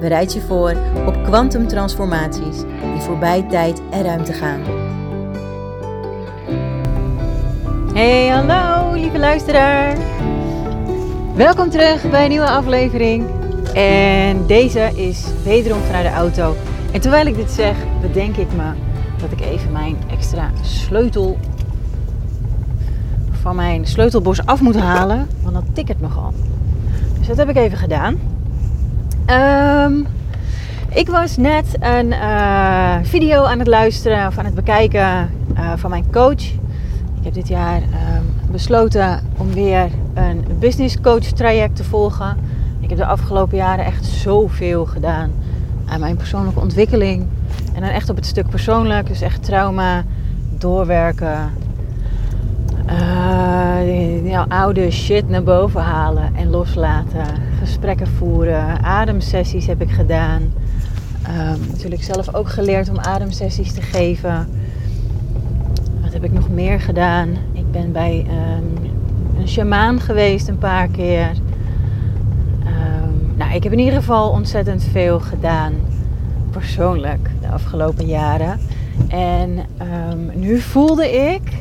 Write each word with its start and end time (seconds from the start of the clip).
Bereid 0.00 0.32
je 0.32 0.40
voor 0.40 0.76
op 1.06 1.24
kwantumtransformaties 1.24 2.56
die 2.92 3.00
voorbij 3.00 3.42
tijd 3.42 3.82
en 3.90 4.02
ruimte 4.02 4.32
gaan. 4.32 4.60
Hey, 7.94 8.28
hallo 8.28 8.92
lieve 8.92 9.18
luisteraar. 9.18 9.96
Welkom 11.34 11.70
terug 11.70 12.10
bij 12.10 12.22
een 12.22 12.30
nieuwe 12.30 12.48
aflevering. 12.48 13.24
En 13.74 14.46
deze 14.46 14.80
is 14.94 15.26
wederom 15.44 15.80
vanuit 15.80 16.04
de 16.04 16.12
auto. 16.12 16.56
En 16.92 17.00
terwijl 17.00 17.26
ik 17.26 17.34
dit 17.34 17.50
zeg, 17.50 17.76
bedenk 18.00 18.36
ik 18.36 18.52
me 18.56 18.72
dat 19.20 19.32
ik 19.32 19.40
even 19.40 19.72
mijn 19.72 19.96
extra 20.10 20.50
sleutel 20.62 21.38
van 23.30 23.56
mijn 23.56 23.86
sleutelbos 23.86 24.46
af 24.46 24.60
moet 24.60 24.76
halen. 24.76 25.28
Want 25.42 25.54
dat 25.54 25.64
tikkert 25.72 26.00
nogal. 26.00 26.32
Dus 27.18 27.26
dat 27.26 27.36
heb 27.36 27.48
ik 27.48 27.56
even 27.56 27.78
gedaan. 27.78 28.35
Um, 29.30 30.06
ik 30.88 31.08
was 31.08 31.36
net 31.36 31.76
een 31.80 32.06
uh, 32.06 32.94
video 33.02 33.44
aan 33.44 33.58
het 33.58 33.68
luisteren 33.68 34.26
of 34.26 34.38
aan 34.38 34.44
het 34.44 34.54
bekijken 34.54 35.30
uh, 35.56 35.72
van 35.76 35.90
mijn 35.90 36.10
coach. 36.12 36.44
Ik 37.18 37.22
heb 37.22 37.34
dit 37.34 37.48
jaar 37.48 37.76
um, 37.76 38.50
besloten 38.50 39.20
om 39.36 39.52
weer 39.52 39.88
een 40.14 40.44
business 40.58 41.00
coach 41.00 41.24
traject 41.24 41.76
te 41.76 41.84
volgen. 41.84 42.36
Ik 42.80 42.88
heb 42.88 42.98
de 42.98 43.06
afgelopen 43.06 43.56
jaren 43.56 43.84
echt 43.84 44.04
zoveel 44.04 44.86
gedaan 44.86 45.30
aan 45.86 46.00
mijn 46.00 46.16
persoonlijke 46.16 46.60
ontwikkeling. 46.60 47.26
En 47.74 47.80
dan 47.80 47.90
echt 47.90 48.10
op 48.10 48.16
het 48.16 48.26
stuk 48.26 48.48
persoonlijk, 48.48 49.06
dus 49.06 49.20
echt 49.20 49.44
trauma, 49.44 50.04
doorwerken. 50.58 51.50
Uh, 52.90 54.42
oude 54.48 54.90
shit 54.90 55.28
naar 55.28 55.42
boven 55.42 55.82
halen 55.82 56.34
en 56.34 56.50
loslaten 56.50 57.26
gesprekken 57.66 58.06
voeren. 58.06 58.82
Ademsessies 58.82 59.66
heb 59.66 59.80
ik 59.80 59.90
gedaan. 59.90 60.42
Um, 61.28 61.66
natuurlijk 61.70 62.02
zelf 62.02 62.34
ook 62.34 62.48
geleerd 62.48 62.88
om 62.88 62.98
ademsessies 62.98 63.72
te 63.72 63.80
geven. 63.80 64.48
Wat 66.02 66.12
heb 66.12 66.24
ik 66.24 66.32
nog 66.32 66.48
meer 66.48 66.80
gedaan? 66.80 67.28
Ik 67.52 67.70
ben 67.70 67.92
bij 67.92 68.26
um, 68.28 68.90
een 69.38 69.48
shamaan 69.48 70.00
geweest 70.00 70.48
een 70.48 70.58
paar 70.58 70.88
keer. 70.88 71.30
Um, 72.66 73.36
nou, 73.36 73.54
ik 73.54 73.62
heb 73.62 73.72
in 73.72 73.78
ieder 73.78 73.94
geval 73.94 74.30
ontzettend 74.30 74.84
veel 74.84 75.20
gedaan. 75.20 75.72
Persoonlijk 76.50 77.30
de 77.40 77.48
afgelopen 77.48 78.06
jaren. 78.06 78.60
En 79.08 79.58
nu 80.34 80.58
voelde 80.58 81.10
ik 81.10 81.52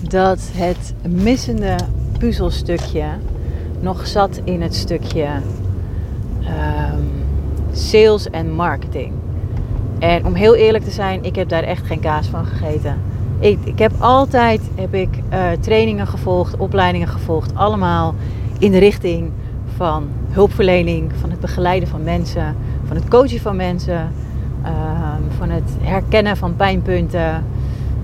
dat 0.00 0.50
het 0.54 0.94
missende 1.08 1.76
puzzelstukje 2.18 3.04
nog 3.80 4.06
zat 4.06 4.40
in 4.44 4.62
het 4.62 4.74
stukje 4.74 5.26
um, 6.40 7.10
sales 7.72 8.30
en 8.30 8.52
marketing. 8.52 9.12
En 9.98 10.26
om 10.26 10.34
heel 10.34 10.54
eerlijk 10.54 10.84
te 10.84 10.90
zijn, 10.90 11.24
ik 11.24 11.36
heb 11.36 11.48
daar 11.48 11.62
echt 11.62 11.86
geen 11.86 12.00
kaas 12.00 12.26
van 12.26 12.44
gegeten. 12.44 12.96
Ik, 13.38 13.58
ik 13.64 13.78
heb 13.78 13.92
altijd 13.98 14.60
heb 14.74 14.94
ik, 14.94 15.08
uh, 15.32 15.50
trainingen 15.60 16.06
gevolgd, 16.06 16.56
opleidingen 16.56 17.08
gevolgd, 17.08 17.54
allemaal 17.54 18.14
in 18.58 18.70
de 18.70 18.78
richting 18.78 19.30
van 19.76 20.08
hulpverlening, 20.30 21.12
van 21.20 21.30
het 21.30 21.40
begeleiden 21.40 21.88
van 21.88 22.02
mensen, 22.02 22.56
van 22.86 22.96
het 22.96 23.08
coachen 23.08 23.40
van 23.40 23.56
mensen, 23.56 24.12
uh, 24.62 24.70
van 25.38 25.50
het 25.50 25.70
herkennen 25.80 26.36
van 26.36 26.56
pijnpunten, 26.56 27.44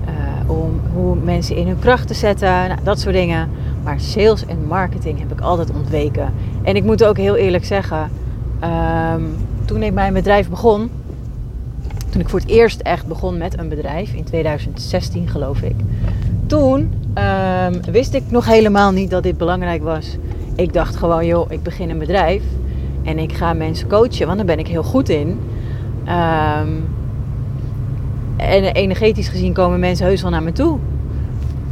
uh, 0.08 0.50
om 0.50 0.80
hoe 0.94 1.16
mensen 1.16 1.56
in 1.56 1.66
hun 1.66 1.78
kracht 1.78 2.06
te 2.08 2.14
zetten, 2.14 2.48
nou, 2.48 2.78
dat 2.82 3.00
soort 3.00 3.14
dingen. 3.14 3.48
Maar 3.86 4.00
sales 4.00 4.46
en 4.46 4.66
marketing 4.66 5.18
heb 5.18 5.32
ik 5.32 5.40
altijd 5.40 5.70
ontweken. 5.70 6.32
En 6.62 6.76
ik 6.76 6.84
moet 6.84 7.04
ook 7.04 7.16
heel 7.16 7.36
eerlijk 7.36 7.64
zeggen, 7.64 8.10
um, 9.14 9.34
toen 9.64 9.82
ik 9.82 9.92
mijn 9.92 10.12
bedrijf 10.12 10.48
begon, 10.48 10.90
toen 12.10 12.20
ik 12.20 12.28
voor 12.28 12.38
het 12.38 12.48
eerst 12.48 12.80
echt 12.80 13.06
begon 13.06 13.38
met 13.38 13.58
een 13.58 13.68
bedrijf, 13.68 14.12
in 14.12 14.24
2016 14.24 15.28
geloof 15.28 15.60
ik, 15.60 15.74
toen 16.46 16.92
um, 17.14 17.92
wist 17.92 18.14
ik 18.14 18.22
nog 18.28 18.46
helemaal 18.46 18.92
niet 18.92 19.10
dat 19.10 19.22
dit 19.22 19.38
belangrijk 19.38 19.82
was. 19.82 20.16
Ik 20.54 20.72
dacht 20.72 20.96
gewoon, 20.96 21.26
joh, 21.26 21.50
ik 21.50 21.62
begin 21.62 21.90
een 21.90 21.98
bedrijf 21.98 22.42
en 23.02 23.18
ik 23.18 23.32
ga 23.32 23.52
mensen 23.52 23.88
coachen, 23.88 24.26
want 24.26 24.36
daar 24.36 24.46
ben 24.46 24.58
ik 24.58 24.68
heel 24.68 24.84
goed 24.84 25.08
in. 25.08 25.40
Um, 26.08 26.88
en 28.36 28.64
energetisch 28.64 29.28
gezien 29.28 29.52
komen 29.52 29.80
mensen 29.80 30.06
heus 30.06 30.22
wel 30.22 30.30
naar 30.30 30.42
me 30.42 30.52
toe. 30.52 30.78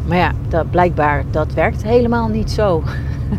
Maar 0.06 0.16
ja, 0.16 0.32
dat, 0.48 0.70
blijkbaar 0.70 1.24
dat 1.30 1.52
werkt 1.52 1.82
helemaal 1.82 2.28
niet 2.28 2.50
zo. 2.50 2.82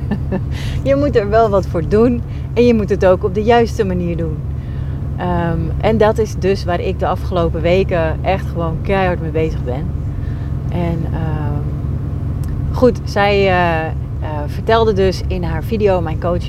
je 0.84 0.96
moet 0.96 1.16
er 1.16 1.30
wel 1.30 1.50
wat 1.50 1.68
voor 1.68 1.88
doen 1.88 2.22
en 2.54 2.66
je 2.66 2.74
moet 2.74 2.90
het 2.90 3.06
ook 3.06 3.24
op 3.24 3.34
de 3.34 3.44
juiste 3.44 3.86
manier 3.86 4.18
doen. 4.18 4.38
Um, 5.20 5.72
en 5.82 5.98
dat 5.98 6.18
is 6.18 6.36
dus 6.40 6.64
waar 6.64 6.80
ik 6.80 7.00
de 7.00 7.08
afgelopen 7.08 7.62
weken 7.62 8.24
echt 8.24 8.48
gewoon 8.48 8.78
keihard 8.82 9.22
mee 9.22 9.32
bezig 9.32 9.64
ben. 9.64 9.86
En 10.72 11.06
um, 11.14 11.64
goed, 12.72 13.00
zij 13.04 13.46
uh, 13.46 13.92
uh, 14.22 14.30
vertelde 14.46 14.94
dus 14.94 15.22
in 15.28 15.44
haar 15.44 15.64
video, 15.64 16.02
mijn 16.02 16.20
coach, 16.20 16.46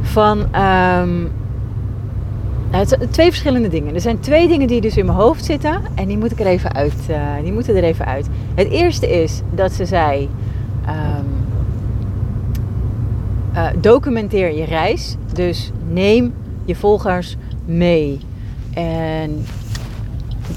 van 0.00 0.38
um, 0.38 1.30
nou, 2.72 2.86
het 2.88 3.12
twee 3.12 3.28
verschillende 3.28 3.68
dingen. 3.68 3.94
Er 3.94 4.00
zijn 4.00 4.20
twee 4.20 4.48
dingen 4.48 4.68
die 4.68 4.80
dus 4.80 4.96
in 4.96 5.06
mijn 5.06 5.18
hoofd 5.18 5.44
zitten 5.44 5.82
en 5.94 6.06
die, 6.06 6.18
moet 6.18 6.32
ik 6.32 6.40
er 6.40 6.46
even 6.46 6.74
uit, 6.74 6.94
uh, 7.10 7.16
die 7.42 7.52
moeten 7.52 7.76
er 7.76 7.84
even 7.84 8.06
uit. 8.06 8.26
Het 8.54 8.68
eerste 8.68 9.22
is 9.22 9.40
dat 9.50 9.72
ze 9.72 9.84
zei: 9.84 10.28
um, 10.88 11.26
uh, 13.54 13.66
documenteer 13.80 14.54
je 14.54 14.64
reis. 14.64 15.16
Dus 15.32 15.70
neem 15.88 16.34
je 16.64 16.76
volgers 16.76 17.36
mee. 17.64 18.20
En 18.74 19.44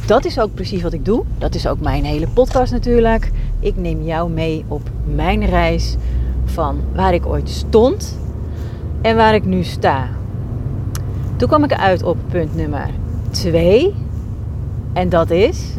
dat 0.05 0.25
is 0.25 0.39
ook 0.39 0.53
precies 0.53 0.81
wat 0.81 0.93
ik 0.93 1.05
doe. 1.05 1.23
Dat 1.37 1.55
is 1.55 1.67
ook 1.67 1.79
mijn 1.79 2.03
hele 2.03 2.27
podcast 2.27 2.71
natuurlijk. 2.71 3.31
Ik 3.59 3.77
neem 3.77 4.03
jou 4.03 4.29
mee 4.29 4.65
op 4.67 4.89
mijn 5.15 5.45
reis 5.45 5.95
van 6.45 6.79
waar 6.93 7.13
ik 7.13 7.25
ooit 7.25 7.49
stond 7.49 8.19
en 9.01 9.15
waar 9.15 9.35
ik 9.35 9.45
nu 9.45 9.63
sta. 9.63 10.09
Toen 11.37 11.47
kwam 11.47 11.63
ik 11.63 11.73
uit 11.73 12.03
op 12.03 12.17
punt 12.29 12.55
nummer 12.55 12.89
2. 13.31 13.93
En 14.93 15.09
dat 15.09 15.29
is. 15.29 15.73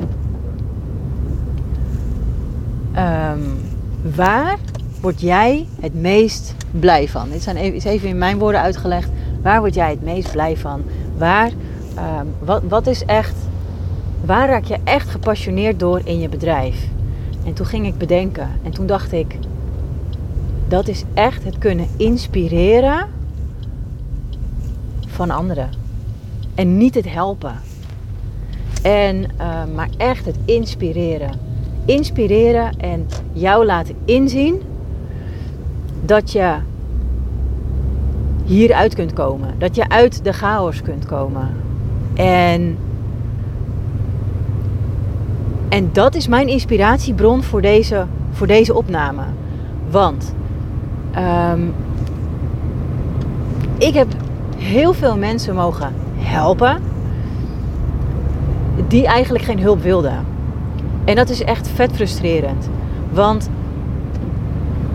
Um, 2.96 3.60
waar 4.16 4.58
word 5.00 5.20
jij 5.20 5.66
het 5.80 5.94
meest 5.94 6.54
blij 6.70 7.08
van? 7.08 7.30
Dit 7.30 7.42
zijn 7.42 7.56
even, 7.56 7.74
is 7.74 7.84
even 7.84 8.08
in 8.08 8.18
mijn 8.18 8.38
woorden 8.38 8.60
uitgelegd. 8.60 9.10
Waar 9.42 9.60
word 9.60 9.74
jij 9.74 9.90
het 9.90 10.02
meest 10.02 10.32
blij 10.32 10.56
van? 10.56 10.82
Waar, 11.18 11.50
um, 12.20 12.34
wat, 12.38 12.62
wat 12.68 12.86
is 12.86 13.04
echt. 13.04 13.34
Waar 14.24 14.48
raak 14.48 14.64
je 14.64 14.78
echt 14.84 15.08
gepassioneerd 15.08 15.80
door 15.80 16.00
in 16.04 16.20
je 16.20 16.28
bedrijf? 16.28 16.88
En 17.44 17.52
toen 17.52 17.66
ging 17.66 17.86
ik 17.86 17.98
bedenken. 17.98 18.48
En 18.62 18.70
toen 18.70 18.86
dacht 18.86 19.12
ik. 19.12 19.38
Dat 20.68 20.88
is 20.88 21.04
echt 21.14 21.44
het 21.44 21.58
kunnen 21.58 21.86
inspireren 21.96 23.15
van 25.16 25.30
anderen. 25.30 25.70
En 26.54 26.76
niet 26.76 26.94
het 26.94 27.12
helpen. 27.12 27.54
En, 28.82 29.16
uh, 29.16 29.74
maar 29.74 29.88
echt 29.96 30.26
het 30.26 30.36
inspireren. 30.44 31.30
Inspireren 31.84 32.78
en 32.78 33.06
jou 33.32 33.64
laten 33.64 33.94
inzien 34.04 34.62
dat 36.04 36.32
je 36.32 36.54
hieruit 38.44 38.94
kunt 38.94 39.12
komen. 39.12 39.54
Dat 39.58 39.74
je 39.74 39.88
uit 39.88 40.24
de 40.24 40.32
chaos 40.32 40.82
kunt 40.82 41.06
komen. 41.06 41.48
En, 42.14 42.78
en 45.68 45.90
dat 45.92 46.14
is 46.14 46.28
mijn 46.28 46.48
inspiratiebron 46.48 47.42
voor 47.42 47.62
deze, 47.62 48.06
voor 48.32 48.46
deze 48.46 48.74
opname. 48.74 49.22
Want 49.90 50.34
um, 51.52 51.74
ik 53.78 53.94
heb 53.94 54.08
heel 54.66 54.92
veel 54.92 55.16
mensen 55.16 55.54
mogen 55.54 55.94
helpen 56.16 56.82
die 58.88 59.06
eigenlijk 59.06 59.44
geen 59.44 59.60
hulp 59.60 59.82
wilden. 59.82 60.26
En 61.04 61.14
dat 61.14 61.28
is 61.28 61.42
echt 61.42 61.68
vet 61.68 61.92
frustrerend. 61.92 62.68
Want 63.12 63.50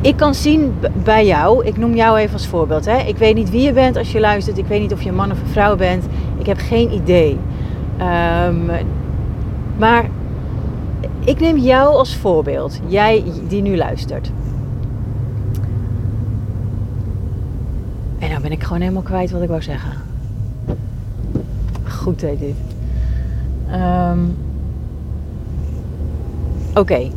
ik 0.01 0.17
kan 0.17 0.33
zien 0.33 0.73
bij 1.03 1.25
jou, 1.25 1.65
ik 1.65 1.77
noem 1.77 1.95
jou 1.95 2.17
even 2.17 2.33
als 2.33 2.47
voorbeeld. 2.47 2.85
Hè? 2.85 2.97
Ik 2.97 3.17
weet 3.17 3.35
niet 3.35 3.49
wie 3.49 3.61
je 3.61 3.73
bent 3.73 3.97
als 3.97 4.11
je 4.11 4.19
luistert. 4.19 4.57
Ik 4.57 4.65
weet 4.65 4.81
niet 4.81 4.93
of 4.93 5.01
je 5.01 5.09
een 5.09 5.15
man 5.15 5.31
of 5.31 5.39
een 5.39 5.47
vrouw 5.47 5.75
bent. 5.75 6.05
Ik 6.37 6.45
heb 6.45 6.57
geen 6.57 6.93
idee. 6.93 7.37
Um, 8.47 8.71
maar 9.77 10.09
ik 11.19 11.39
neem 11.39 11.57
jou 11.57 11.95
als 11.95 12.15
voorbeeld. 12.15 12.79
Jij 12.87 13.23
die 13.47 13.61
nu 13.61 13.77
luistert. 13.77 14.31
En 18.19 18.30
nou 18.41 18.53
ben 18.53 18.61
ik 18.61 18.67
gewoon 18.67 18.81
helemaal 18.81 19.01
kwijt 19.01 19.31
wat 19.31 19.41
ik 19.41 19.49
wou 19.49 19.61
zeggen. 19.61 19.91
Goed 21.87 22.21
heet 22.21 22.39
dit. 22.39 22.55
Um, 23.73 24.37
Oké. 26.75 27.09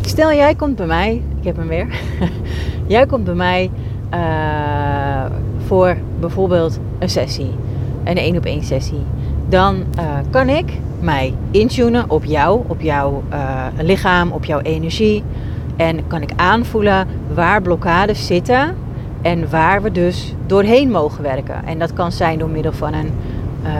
Stel 0.00 0.32
jij 0.32 0.54
komt 0.54 0.76
bij 0.76 0.86
mij, 0.86 1.22
ik 1.38 1.44
heb 1.44 1.56
hem 1.56 1.68
weer. 1.68 1.86
jij 2.86 3.06
komt 3.06 3.24
bij 3.24 3.34
mij 3.34 3.70
uh, 4.14 5.24
voor 5.66 5.96
bijvoorbeeld 6.20 6.78
een 6.98 7.10
sessie, 7.10 7.50
een 8.04 8.16
één 8.16 8.36
op 8.36 8.44
één 8.44 8.64
sessie. 8.64 9.02
Dan 9.48 9.84
uh, 9.98 10.18
kan 10.30 10.48
ik 10.48 10.72
mij 11.00 11.34
intunen 11.50 12.10
op 12.10 12.24
jou, 12.24 12.60
op 12.66 12.80
jouw 12.80 13.22
uh, 13.32 13.66
lichaam, 13.78 14.30
op 14.30 14.44
jouw 14.44 14.60
energie. 14.60 15.22
En 15.76 16.06
kan 16.06 16.22
ik 16.22 16.30
aanvoelen 16.36 17.06
waar 17.34 17.62
blokkades 17.62 18.26
zitten 18.26 18.83
en 19.24 19.50
waar 19.50 19.82
we 19.82 19.92
dus 19.92 20.34
doorheen 20.46 20.90
mogen 20.90 21.22
werken. 21.22 21.64
En 21.66 21.78
dat 21.78 21.92
kan 21.92 22.12
zijn 22.12 22.38
door 22.38 22.48
middel 22.48 22.72
van 22.72 22.94
een, 22.94 23.10
uh, 23.64 23.72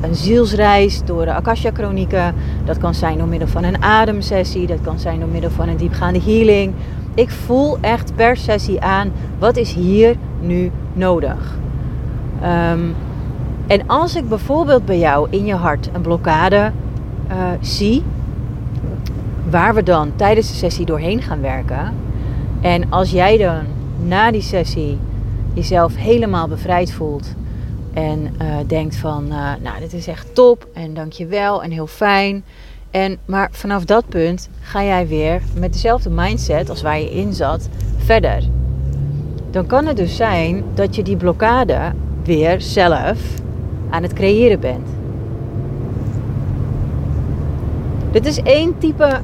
een 0.00 0.14
zielsreis, 0.14 1.04
door 1.04 1.24
de 1.24 1.32
Akasha-chronieken. 1.32 2.34
Dat 2.64 2.78
kan 2.78 2.94
zijn 2.94 3.18
door 3.18 3.26
middel 3.26 3.48
van 3.48 3.64
een 3.64 3.82
ademsessie. 3.82 4.66
Dat 4.66 4.80
kan 4.82 4.98
zijn 4.98 5.20
door 5.20 5.28
middel 5.28 5.50
van 5.50 5.68
een 5.68 5.76
diepgaande 5.76 6.20
healing. 6.20 6.74
Ik 7.14 7.30
voel 7.30 7.78
echt 7.80 8.14
per 8.14 8.36
sessie 8.36 8.80
aan 8.80 9.12
wat 9.38 9.56
is 9.56 9.72
hier 9.72 10.16
nu 10.40 10.70
nodig. 10.92 11.58
Um, 12.42 12.94
en 13.66 13.86
als 13.86 14.16
ik 14.16 14.28
bijvoorbeeld 14.28 14.84
bij 14.84 14.98
jou 14.98 15.26
in 15.30 15.44
je 15.44 15.54
hart 15.54 15.90
een 15.92 16.00
blokkade 16.00 16.72
uh, 17.30 17.36
zie, 17.60 18.02
waar 19.50 19.74
we 19.74 19.82
dan 19.82 20.12
tijdens 20.16 20.48
de 20.48 20.54
sessie 20.54 20.86
doorheen 20.86 21.22
gaan 21.22 21.40
werken. 21.40 21.94
En 22.60 22.90
als 22.90 23.10
jij 23.10 23.36
dan 23.36 23.80
na 24.06 24.30
die 24.30 24.42
sessie 24.42 24.98
jezelf 25.54 25.96
helemaal 25.96 26.48
bevrijd 26.48 26.92
voelt 26.92 27.34
en 27.92 28.18
uh, 28.42 28.56
denkt 28.66 28.96
van, 28.96 29.26
uh, 29.28 29.52
nou 29.62 29.80
dit 29.80 29.92
is 29.92 30.06
echt 30.06 30.34
top 30.34 30.66
en 30.74 30.94
dankjewel 30.94 31.62
en 31.62 31.70
heel 31.70 31.86
fijn. 31.86 32.44
En, 32.90 33.18
maar 33.24 33.48
vanaf 33.52 33.84
dat 33.84 34.08
punt 34.08 34.48
ga 34.60 34.84
jij 34.84 35.06
weer 35.06 35.42
met 35.54 35.72
dezelfde 35.72 36.10
mindset 36.10 36.68
als 36.68 36.82
waar 36.82 37.00
je 37.00 37.10
in 37.10 37.32
zat 37.32 37.68
verder. 37.96 38.42
Dan 39.50 39.66
kan 39.66 39.86
het 39.86 39.96
dus 39.96 40.16
zijn 40.16 40.64
dat 40.74 40.94
je 40.94 41.02
die 41.02 41.16
blokkade 41.16 41.92
weer 42.24 42.60
zelf 42.60 43.18
aan 43.90 44.02
het 44.02 44.12
creëren 44.12 44.60
bent. 44.60 44.88
Dit 48.10 48.26
is 48.26 48.42
één 48.42 48.78
type 48.78 49.20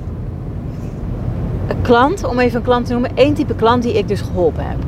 klant, 1.83 2.25
om 2.25 2.39
even 2.39 2.57
een 2.57 2.65
klant 2.65 2.87
te 2.87 2.93
noemen, 2.93 3.11
één 3.15 3.35
type 3.35 3.55
klant 3.55 3.83
die 3.83 3.99
ik 3.99 4.09
dus 4.09 4.21
geholpen 4.21 4.65
heb. 4.67 4.79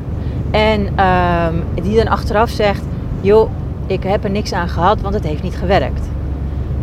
En 0.51 1.05
um, 1.05 1.63
die 1.83 1.95
dan 1.95 2.07
achteraf 2.07 2.49
zegt, 2.49 2.81
joh, 3.21 3.49
ik 3.87 4.03
heb 4.03 4.23
er 4.23 4.31
niks 4.31 4.53
aan 4.53 4.69
gehad, 4.69 5.01
want 5.01 5.13
het 5.13 5.23
heeft 5.23 5.43
niet 5.43 5.55
gewerkt. 5.55 6.09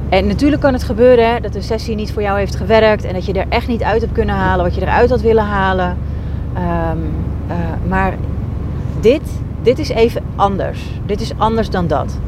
En 0.08 0.26
natuurlijk 0.26 0.62
kan 0.62 0.72
het 0.72 0.82
gebeuren 0.82 1.32
hè, 1.32 1.40
dat 1.40 1.54
een 1.54 1.62
sessie 1.62 1.94
niet 1.94 2.12
voor 2.12 2.22
jou 2.22 2.38
heeft 2.38 2.56
gewerkt 2.56 3.04
en 3.04 3.14
dat 3.14 3.26
je 3.26 3.32
er 3.32 3.46
echt 3.48 3.68
niet 3.68 3.82
uit 3.82 4.00
hebt 4.00 4.12
kunnen 4.12 4.34
halen 4.34 4.64
wat 4.64 4.74
je 4.74 4.80
eruit 4.80 5.10
had 5.10 5.20
willen 5.20 5.44
halen. 5.44 5.96
Um, 6.56 7.04
uh, 7.48 7.54
maar 7.88 8.14
dit, 9.00 9.22
dit 9.62 9.78
is 9.78 9.88
even 9.88 10.22
anders. 10.36 10.80
Dit 11.06 11.20
is 11.20 11.32
anders 11.36 11.70
dan 11.70 11.86
dat. 11.86 12.18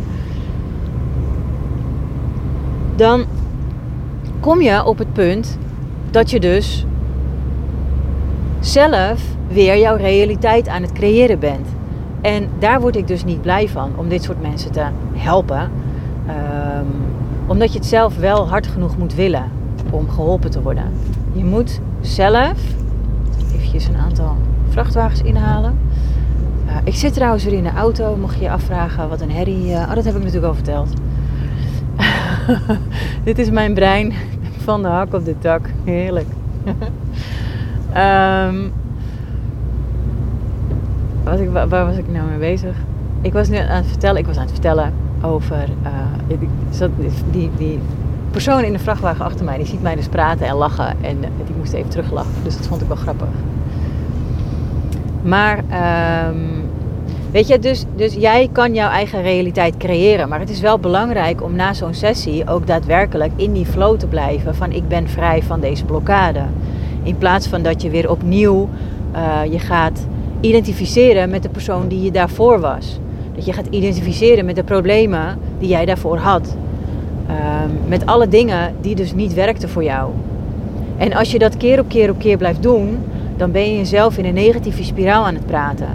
Dan 2.96 3.25
kom 4.40 4.61
je 4.61 4.84
op 4.84 4.99
het 4.99 5.12
punt 5.12 5.58
dat 6.11 6.31
je 6.31 6.40
dus 6.40 6.87
zelf 8.61 9.23
weer 9.49 9.79
jouw 9.79 9.97
realiteit 9.97 10.69
aan 10.69 10.83
het 10.83 10.93
creëren 10.93 11.39
bent. 11.39 11.69
En 12.21 12.49
daar 12.59 12.81
word 12.81 12.97
ik 12.97 13.07
dus 13.07 13.25
niet 13.25 13.43
blij 13.43 13.69
van 13.69 13.93
om 13.97 14.09
dit 14.09 14.23
soort 14.23 14.43
mensen 14.43 14.73
te 14.73 14.85
helpen. 15.12 15.71
Um, 16.29 16.87
omdat 17.47 17.73
je 17.73 17.79
het 17.79 17.89
zelf 17.89 18.17
wel 18.17 18.49
hard 18.49 18.67
genoeg 18.67 18.97
moet 18.97 19.15
willen 19.15 19.45
om 19.91 20.11
geholpen 20.11 20.51
te 20.51 20.62
worden. 20.62 20.85
Je 21.33 21.45
moet 21.45 21.81
zelf 22.01 22.59
eventjes 23.55 23.87
een 23.87 23.97
aantal 23.97 24.37
vrachtwagens 24.69 25.23
inhalen. 25.23 25.79
Uh, 26.67 26.77
ik 26.85 26.95
zit 26.95 27.15
trouwens 27.15 27.45
weer 27.45 27.53
in 27.53 27.62
de 27.62 27.73
auto, 27.73 28.17
mocht 28.17 28.35
je 28.35 28.43
je 28.43 28.51
afvragen 28.51 29.09
wat 29.09 29.21
een 29.21 29.31
herrie... 29.31 29.67
Uh, 29.67 29.73
oh, 29.73 29.95
dat 29.95 30.05
heb 30.05 30.15
ik 30.15 30.23
natuurlijk 30.23 30.47
al 30.47 30.55
verteld. 30.55 30.93
Dit 33.25 33.39
is 33.39 33.51
mijn 33.51 33.75
brein 33.75 34.12
van 34.65 34.83
de 34.83 34.89
hak 34.89 35.15
op 35.15 35.25
de 35.25 35.39
tak. 35.39 35.71
Heerlijk. 35.85 36.29
um, 37.96 38.72
wat 41.25 41.40
ik, 41.40 41.50
waar 41.50 41.87
was 41.87 41.96
ik 41.96 42.08
nou 42.08 42.28
mee 42.28 42.38
bezig? 42.38 42.76
Ik 43.20 43.32
was 43.32 43.48
nu 43.48 43.56
aan 43.56 43.69
het 43.69 43.87
vertellen, 43.87 44.20
ik 44.20 44.26
was 44.26 44.37
aan 44.37 44.42
het 44.42 44.52
vertellen 44.52 44.92
over 45.22 45.69
uh, 45.82 46.38
die, 47.31 47.50
die 47.56 47.78
persoon 48.31 48.64
in 48.64 48.72
de 48.72 48.78
vrachtwagen 48.78 49.25
achter 49.25 49.44
mij. 49.44 49.56
Die 49.56 49.66
ziet 49.66 49.82
mij 49.82 49.94
dus 49.94 50.08
praten 50.08 50.46
en 50.46 50.54
lachen 50.54 50.88
en 51.00 51.16
uh, 51.16 51.28
die 51.46 51.54
moest 51.56 51.72
even 51.72 51.90
teruglachen. 51.90 52.32
Dus 52.42 52.56
dat 52.56 52.66
vond 52.66 52.81
ik 52.81 52.88
wel 52.88 52.96
grappig. 52.96 53.28
Maar 55.22 55.58
um, 56.28 56.62
weet 57.31 57.48
je, 57.48 57.58
dus, 57.58 57.84
dus 57.96 58.14
jij 58.14 58.48
kan 58.52 58.75
jouw 58.75 58.90
eigen 58.90 59.22
realiteit 59.22 59.76
creëren. 59.76 60.28
Maar 60.28 60.40
het 60.40 60.50
is 60.50 60.60
wel 60.60 60.78
belangrijk 60.78 61.42
om 61.42 61.54
na 61.54 61.72
zo'n 61.72 61.94
sessie 61.94 62.48
ook 62.48 62.66
daadwerkelijk 62.66 63.32
in 63.37 63.52
die 63.52 63.66
flow 63.66 63.98
te 63.98 64.06
blijven 64.06 64.54
van 64.54 64.72
ik 64.72 64.88
ben 64.88 65.08
vrij 65.08 65.42
van 65.42 65.60
deze 65.60 65.84
blokkade. 65.84 66.42
In 67.02 67.19
plaats 67.19 67.47
van 67.47 67.62
dat 67.62 67.82
je 67.82 67.91
weer 67.91 68.11
opnieuw 68.11 68.69
uh, 69.14 69.52
je 69.52 69.58
gaat 69.58 70.06
identificeren 70.41 71.31
met 71.31 71.43
de 71.43 71.49
persoon 71.49 71.88
die 71.88 72.02
je 72.02 72.11
daarvoor 72.11 72.61
was. 72.61 72.99
Dat 73.35 73.44
je 73.44 73.52
gaat 73.52 73.67
identificeren 73.70 74.44
met 74.44 74.56
de 74.56 74.64
problemen 74.64 75.38
die 75.58 75.69
jij 75.69 75.85
daarvoor 75.85 76.17
had. 76.17 76.56
Um, 77.31 77.79
met 77.87 78.06
alle 78.06 78.29
dingen 78.29 78.75
die 78.81 78.94
dus 78.94 79.14
niet 79.14 79.35
werkten 79.35 79.69
voor 79.69 79.85
jou. 79.85 80.11
En 80.97 81.12
als 81.12 81.31
je 81.31 81.38
dat 81.38 81.56
keer 81.56 81.81
op 81.81 81.88
keer 81.88 82.11
op 82.11 82.19
keer 82.19 82.37
blijft 82.37 82.62
doen, 82.62 82.99
dan 83.37 83.50
ben 83.50 83.70
je 83.70 83.76
jezelf 83.76 84.19
in 84.19 84.25
een 84.25 84.35
negatieve 84.35 84.85
spiraal 84.85 85.26
aan 85.26 85.35
het 85.35 85.47
praten. 85.47 85.88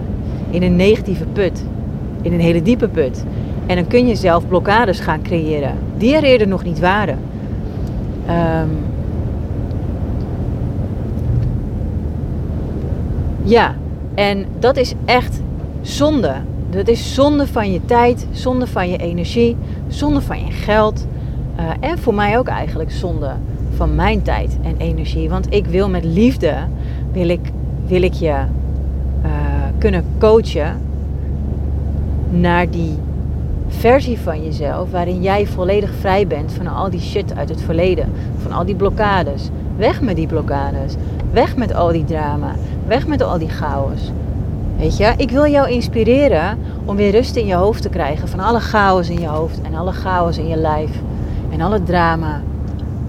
In 0.49 0.63
een 0.63 0.75
negatieve 0.75 1.25
put. 1.33 1.63
In 2.21 2.33
een 2.33 2.39
hele 2.39 2.61
diepe 2.61 2.87
put. 2.87 3.23
En 3.65 3.75
dan 3.75 3.87
kun 3.87 4.07
je 4.07 4.15
zelf 4.15 4.47
blokkades 4.47 4.99
gaan 4.99 5.21
creëren 5.21 5.77
die 5.97 6.15
er 6.15 6.23
eerder 6.23 6.47
nog 6.47 6.63
niet 6.63 6.79
waren. 6.79 7.19
Um, 8.29 8.69
ja, 13.45 13.75
en 14.15 14.45
dat 14.59 14.77
is 14.77 14.93
echt 15.05 15.41
zonde. 15.81 16.33
Dat 16.69 16.87
is 16.87 17.13
zonde 17.13 17.47
van 17.47 17.71
je 17.71 17.85
tijd, 17.85 18.27
zonde 18.31 18.67
van 18.67 18.89
je 18.89 18.97
energie, 18.97 19.57
zonde 19.87 20.21
van 20.21 20.45
je 20.45 20.51
geld. 20.51 21.07
Uh, 21.59 21.69
en 21.79 21.97
voor 21.97 22.13
mij 22.13 22.37
ook 22.37 22.47
eigenlijk 22.47 22.91
zonde 22.91 23.31
van 23.75 23.95
mijn 23.95 24.21
tijd 24.21 24.57
en 24.61 24.75
energie. 24.77 25.29
Want 25.29 25.53
ik 25.53 25.65
wil 25.65 25.89
met 25.89 26.03
liefde, 26.03 26.53
wil 27.11 27.29
ik, 27.29 27.51
wil 27.87 28.01
ik 28.01 28.13
je 28.13 28.27
uh, 28.29 29.31
kunnen 29.77 30.05
coachen 30.17 30.77
naar 32.29 32.69
die 32.69 32.93
versie 33.67 34.19
van 34.19 34.43
jezelf 34.43 34.91
waarin 34.91 35.21
jij 35.21 35.47
volledig 35.47 35.93
vrij 35.99 36.27
bent 36.27 36.53
van 36.53 36.67
al 36.67 36.89
die 36.89 36.99
shit 36.99 37.35
uit 37.35 37.49
het 37.49 37.61
verleden, 37.61 38.11
van 38.41 38.51
al 38.51 38.65
die 38.65 38.75
blokkades. 38.75 39.49
Weg 39.77 40.01
met 40.01 40.15
die 40.15 40.27
blokkades, 40.27 40.95
weg 41.35 41.55
met 41.55 41.73
al 41.73 41.91
die 41.91 42.03
drama, 42.03 42.55
weg 42.87 43.07
met 43.07 43.21
al 43.21 43.37
die 43.37 43.49
chaos. 43.49 44.11
Weet 44.77 44.97
je, 44.97 45.13
ik 45.17 45.29
wil 45.31 45.47
jou 45.47 45.69
inspireren 45.69 46.57
om 46.85 46.95
weer 46.95 47.11
rust 47.11 47.35
in 47.35 47.45
je 47.45 47.53
hoofd 47.53 47.81
te 47.81 47.89
krijgen 47.89 48.27
van 48.27 48.39
alle 48.39 48.59
chaos 48.59 49.09
in 49.09 49.19
je 49.19 49.27
hoofd 49.27 49.61
en 49.61 49.75
alle 49.75 49.91
chaos 49.91 50.37
in 50.37 50.47
je 50.47 50.55
lijf 50.55 50.89
en 51.49 51.61
alle 51.61 51.83
drama. 51.83 52.41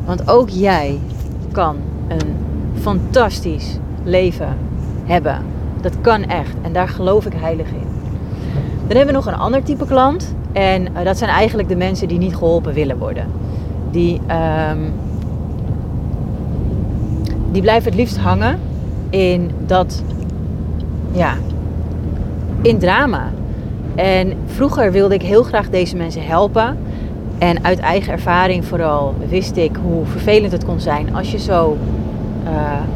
Want 0.05 0.31
ook 0.31 0.49
jij 0.49 0.99
kan 1.53 1.77
een 2.09 2.37
fantastisch 2.81 3.79
leven 4.05 4.57
hebben. 5.05 5.39
Dat 5.81 6.01
kan 6.01 6.25
echt 6.25 6.55
en 6.63 6.73
daar 6.73 6.89
geloof 6.89 7.27
ik 7.27 7.33
heilig 7.37 7.69
in. 7.69 7.87
Dan 8.87 8.97
hebben 8.97 9.07
we 9.07 9.21
nog 9.21 9.27
een 9.27 9.41
ander 9.41 9.63
type 9.63 9.87
klant 9.87 10.35
en 10.53 10.83
uh, 10.83 11.05
dat 11.05 11.19
zijn 11.19 11.31
eigenlijk 11.31 11.69
de 11.69 11.77
mensen 11.77 12.09
die 12.09 12.19
niet 12.19 12.37
geholpen 12.37 12.75
willen 12.75 12.99
worden. 12.99 13.27
Die, 13.91 14.21
um, 14.71 14.93
die 17.57 17.65
blijven 17.65 17.91
het 17.91 18.01
liefst 18.01 18.17
hangen 18.17 18.59
in 19.11 19.51
dat 19.67 20.03
ja, 21.13 21.35
in 22.63 22.79
drama. 22.79 23.31
En 23.95 24.33
vroeger 24.47 24.93
wilde 24.93 25.15
ik 25.15 25.23
heel 25.23 25.43
graag 25.43 25.71
deze 25.71 25.97
mensen 25.97 26.27
helpen. 26.27 26.77
En 27.39 27.65
uit 27.65 27.79
eigen 27.79 28.13
ervaring 28.13 28.65
vooral 28.65 29.15
wist 29.29 29.57
ik 29.57 29.77
hoe 29.83 30.07
vervelend 30.07 30.53
het 30.53 30.65
kon 30.65 30.81
zijn 30.81 31.15
als 31.15 31.31
je 31.31 31.39
zo 31.39 31.77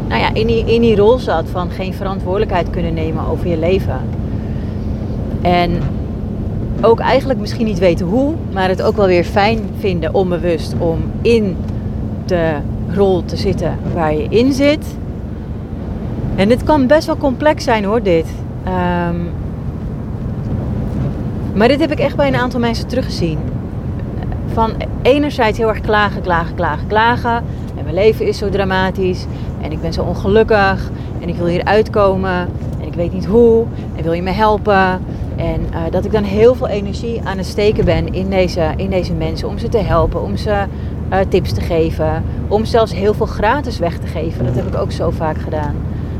nou 0.09 0.21
ja, 0.21 0.35
in, 0.35 0.47
die, 0.47 0.65
in 0.65 0.81
die 0.81 0.97
rol 0.97 1.19
zat 1.19 1.45
van 1.51 1.71
geen 1.71 1.95
verantwoordelijkheid 1.95 2.71
kunnen 2.71 2.95
nemen 2.95 3.27
over 3.27 3.49
je 3.49 3.59
leven. 3.59 4.01
En 5.41 5.71
ook 6.81 7.01
eigenlijk 7.01 7.41
misschien 7.41 7.67
niet 7.67 7.79
weten 7.79 8.07
hoe, 8.07 8.35
maar 8.53 8.69
het 8.69 8.83
ook 8.83 8.97
wel 8.97 9.07
weer 9.07 9.25
fijn 9.25 9.61
vinden 9.79 10.15
onbewust 10.15 10.75
om 10.79 10.99
in 11.23 11.57
de 12.27 12.57
rol 12.95 13.25
te 13.25 13.37
zitten 13.37 13.79
waar 13.95 14.15
je 14.15 14.27
in 14.29 14.53
zit. 14.53 14.97
En 16.37 16.49
dit 16.49 16.65
kan 16.65 16.87
best 16.87 17.07
wel 17.07 17.17
complex 17.17 17.65
zijn 17.65 17.85
hoor, 17.85 18.03
dit. 18.03 18.27
Ehm, 18.65 19.17
maar 21.55 21.69
dit 21.69 21.81
heb 21.81 21.93
ik 21.93 21.99
echt 21.99 22.17
bij 22.17 22.29
een 22.29 22.37
aantal 22.37 22.61
mensen 22.61 22.87
teruggezien. 22.87 23.39
Van 24.53 24.73
enerzijds 25.03 25.59
heel 25.59 25.69
erg 25.69 25.81
klagen, 25.81 26.23
klagen, 26.23 26.55
klagen, 26.55 26.87
klagen. 26.87 27.45
En 27.77 27.83
mijn 27.83 27.95
leven 27.95 28.27
is 28.27 28.39
zo 28.39 28.49
dramatisch. 28.49 29.27
En 29.61 29.73
ik 29.73 29.81
ben 29.81 29.93
zo 29.93 30.03
ongelukkig. 30.03 30.91
En 31.21 31.29
ik 31.29 31.37
wil 31.37 31.47
hier 31.47 31.65
uitkomen. 31.65 32.49
En 32.81 32.87
ik 32.87 32.95
weet 32.95 33.13
niet 33.13 33.27
hoe. 33.27 33.65
En 33.97 34.03
wil 34.03 34.13
je 34.13 34.23
me 34.23 34.31
helpen? 34.31 35.01
En 35.37 35.61
uh, 35.61 35.79
dat 35.91 36.05
ik 36.05 36.13
dan 36.13 36.23
heel 36.23 36.55
veel 36.55 36.69
energie 36.69 37.21
aan 37.25 37.37
het 37.37 37.47
steken 37.47 37.85
ben 37.85 38.13
in 38.13 38.31
deze, 38.31 38.73
in 38.77 38.91
deze 38.91 39.13
mensen. 39.13 39.49
Om 39.49 39.59
ze 39.59 39.69
te 39.69 39.79
helpen. 39.79 40.23
Om 40.23 40.37
ze 40.37 40.65
uh, 41.13 41.19
tips 41.29 41.53
te 41.53 41.61
geven. 41.61 42.23
Om 42.49 42.65
zelfs 42.65 42.95
heel 42.95 43.15
veel 43.15 43.27
gratis 43.27 43.79
weg 43.79 43.99
te 43.99 44.07
geven. 44.07 44.45
Dat 44.45 44.55
heb 44.55 44.67
ik 44.67 44.77
ook 44.77 44.93
zo 44.93 45.11
vaak 45.11 45.39
gedaan. 45.39 45.75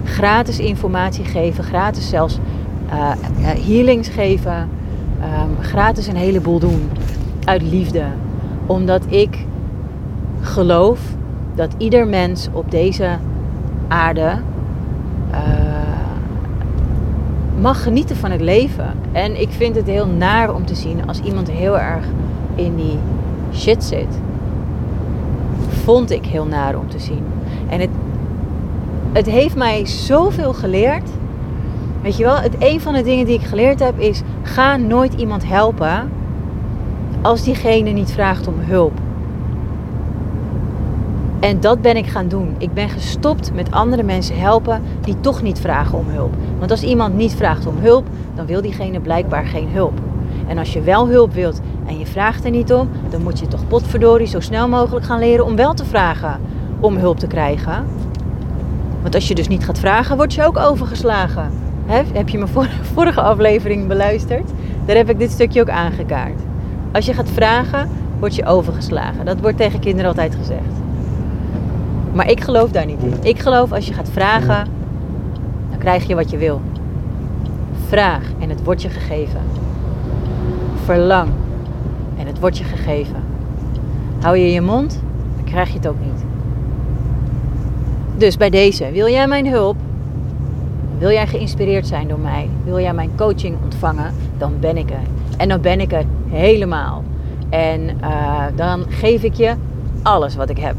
Gratis 0.05 0.59
informatie 0.59 1.25
geven. 1.25 1.65
Gratis 1.65 2.09
zelfs 2.09 2.39
uh, 2.87 3.11
healings 3.67 4.09
geven. 4.09 4.69
Um, 5.23 5.65
gratis 5.65 6.07
een 6.07 6.17
heleboel 6.17 6.59
doen. 6.59 6.91
Uit 7.45 7.63
liefde. 7.63 8.05
Omdat 8.67 9.03
ik 9.09 9.47
geloof 10.41 11.01
dat 11.55 11.75
ieder 11.77 12.07
mens 12.07 12.49
op 12.53 12.71
deze 12.71 13.09
aarde 13.89 14.39
mag 17.61 17.83
genieten 17.83 18.17
van 18.17 18.31
het 18.31 18.41
leven. 18.41 18.93
En 19.13 19.41
ik 19.41 19.49
vind 19.51 19.77
het 19.77 19.87
heel 19.87 20.07
naar 20.07 20.55
om 20.55 20.67
te 20.67 20.75
zien 20.75 21.07
als 21.07 21.21
iemand 21.21 21.51
heel 21.51 21.79
erg 21.79 22.05
in 22.55 22.77
die 22.77 22.99
shit 23.55 23.85
zit. 23.85 24.19
Vond 25.85 26.11
ik 26.11 26.27
heel 26.27 26.47
naar 26.47 26.79
om 26.79 26.89
te 26.89 26.99
zien. 26.99 27.25
En 27.69 27.81
het, 27.81 27.91
het 29.13 29.27
heeft 29.27 29.57
mij 29.57 29.87
zoveel 29.87 30.53
geleerd. 30.53 31.09
Weet 32.03 32.17
je 32.17 32.25
wel, 32.25 32.37
het, 32.37 32.55
een 32.59 32.81
van 32.81 32.95
de 32.95 33.03
dingen 33.03 33.27
die 33.27 33.39
ik 33.39 33.47
geleerd 33.47 33.81
heb 33.81 33.99
is: 33.99 34.23
ga 34.43 34.77
nooit 34.77 35.15
iemand 35.15 35.47
helpen 35.47 36.11
als 37.23 37.43
diegene 37.43 37.91
niet 37.91 38.13
vraagt 38.13 38.47
om 38.47 38.55
hulp. 38.59 38.93
En 41.41 41.61
dat 41.61 41.81
ben 41.81 41.97
ik 41.97 42.07
gaan 42.07 42.29
doen. 42.29 42.55
Ik 42.59 42.75
ben 42.75 42.89
gestopt 42.89 43.55
met 43.55 43.71
andere 43.71 44.03
mensen 44.03 44.39
helpen 44.39 44.83
die 45.01 45.21
toch 45.21 45.43
niet 45.43 45.61
vragen 45.61 45.99
om 45.99 46.09
hulp. 46.09 46.35
Want 46.59 46.71
als 46.71 46.83
iemand 46.83 47.17
niet 47.17 47.35
vraagt 47.35 47.67
om 47.67 47.77
hulp, 47.79 48.07
dan 48.35 48.47
wil 48.47 48.61
diegene 48.61 49.01
blijkbaar 49.01 49.45
geen 49.45 49.69
hulp. 49.69 50.01
En 50.49 50.59
als 50.59 50.73
je 50.73 50.81
wel 50.81 51.09
hulp 51.09 51.33
wilt 51.33 51.61
en 51.87 51.99
je 51.99 52.07
vraagt 52.07 52.45
er 52.45 52.51
niet 52.51 52.73
om, 52.73 52.89
dan 53.11 53.23
moet 53.23 53.39
je 53.39 53.49
toch 53.49 53.69
potverdorie 53.69 54.27
zo 54.27 54.41
snel 54.41 54.69
mogelijk 54.69 55.07
gaan 55.07 55.19
leren 55.19 55.45
om 55.45 55.57
wel 55.57 55.75
te 55.75 55.85
vragen 55.85 56.41
om 56.81 56.97
hulp 56.97 57.19
te 57.19 57.27
krijgen. 57.27 57.85
Want 59.03 59.15
als 59.15 59.29
je 59.29 59.35
dus 59.35 59.49
niet 59.49 59.65
gaat 59.65 59.79
vragen, 59.79 60.17
word 60.17 60.35
je 60.35 60.45
ook 60.45 60.59
overgeslagen. 60.59 61.51
Heb 61.87 62.29
je 62.29 62.39
mijn 62.39 62.51
vorige 62.95 63.21
aflevering 63.21 63.87
beluisterd? 63.87 64.51
Daar 64.85 64.97
heb 64.97 65.11
ik 65.11 65.19
dit 65.19 65.31
stukje 65.31 65.61
ook 65.61 65.69
aangekaart. 65.69 66.41
Als 66.93 67.07
je 67.07 67.15
gaat 67.15 67.31
vragen, 67.31 67.89
word 68.19 68.35
je 68.35 68.47
overgeslagen. 68.47 69.25
Dat 69.25 69.41
wordt 69.41 69.57
tegen 69.57 69.81
kinderen 69.81 70.11
altijd 70.11 70.35
gezegd. 70.35 70.73
Maar 72.13 72.31
ik 72.31 72.41
geloof 72.41 72.71
daar 72.71 72.87
niet 72.87 73.03
in. 73.03 73.15
Ik 73.23 73.39
geloof 73.39 73.73
als 73.73 73.87
je 73.87 73.93
gaat 73.93 74.11
vragen, 74.13 74.67
dan 75.71 75.79
krijg 75.79 76.07
je 76.07 76.15
wat 76.15 76.31
je 76.31 76.37
wil. 76.37 76.61
Vraag 77.87 78.23
en 78.39 78.49
het 78.49 78.65
wordt 78.65 78.83
je 78.83 78.89
gegeven. 78.89 79.41
Verlang 80.85 81.29
en 82.19 82.27
het 82.27 82.39
wordt 82.39 82.59
je 82.59 82.65
gegeven. 82.65 83.23
Hou 84.21 84.37
je 84.37 84.53
je 84.53 84.61
mond, 84.61 85.01
dan 85.37 85.45
krijg 85.45 85.69
je 85.69 85.75
het 85.75 85.87
ook 85.87 86.01
niet. 86.05 86.25
Dus 88.17 88.37
bij 88.37 88.51
deze, 88.51 88.91
wil 88.91 89.09
jij 89.09 89.27
mijn 89.27 89.49
hulp? 89.49 89.77
Wil 90.99 91.11
jij 91.11 91.27
geïnspireerd 91.27 91.87
zijn 91.87 92.09
door 92.09 92.19
mij? 92.19 92.49
Wil 92.65 92.81
jij 92.81 92.95
mijn 92.95 93.11
coaching 93.17 93.57
ontvangen? 93.65 94.15
Dan 94.39 94.53
ben 94.61 94.77
ik 94.77 94.91
er. 94.91 95.03
En 95.37 95.49
dan 95.49 95.61
ben 95.61 95.81
ik 95.81 95.93
er 95.93 96.05
helemaal. 96.29 97.05
En 97.49 97.81
uh, 97.81 98.45
dan 98.57 98.85
geef 98.89 99.23
ik 99.23 99.35
je 99.35 99.55
alles 100.03 100.37
wat 100.37 100.51
ik 100.51 100.59
heb 100.59 100.75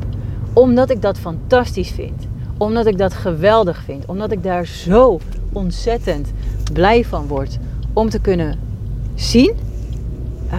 omdat 0.54 0.90
ik 0.90 1.02
dat 1.02 1.18
fantastisch 1.18 1.92
vind. 1.92 2.28
Omdat 2.58 2.86
ik 2.86 2.98
dat 2.98 3.14
geweldig 3.14 3.84
vind. 3.84 4.06
Omdat 4.06 4.32
ik 4.32 4.44
daar 4.44 4.66
zo 4.66 5.20
ontzettend 5.54 6.32
blij 6.74 7.06
van 7.06 7.28
word. 7.28 7.58
Om 7.94 8.10
te 8.10 8.20
kunnen 8.20 8.60
zien 9.16 9.54
uh, 10.54 10.58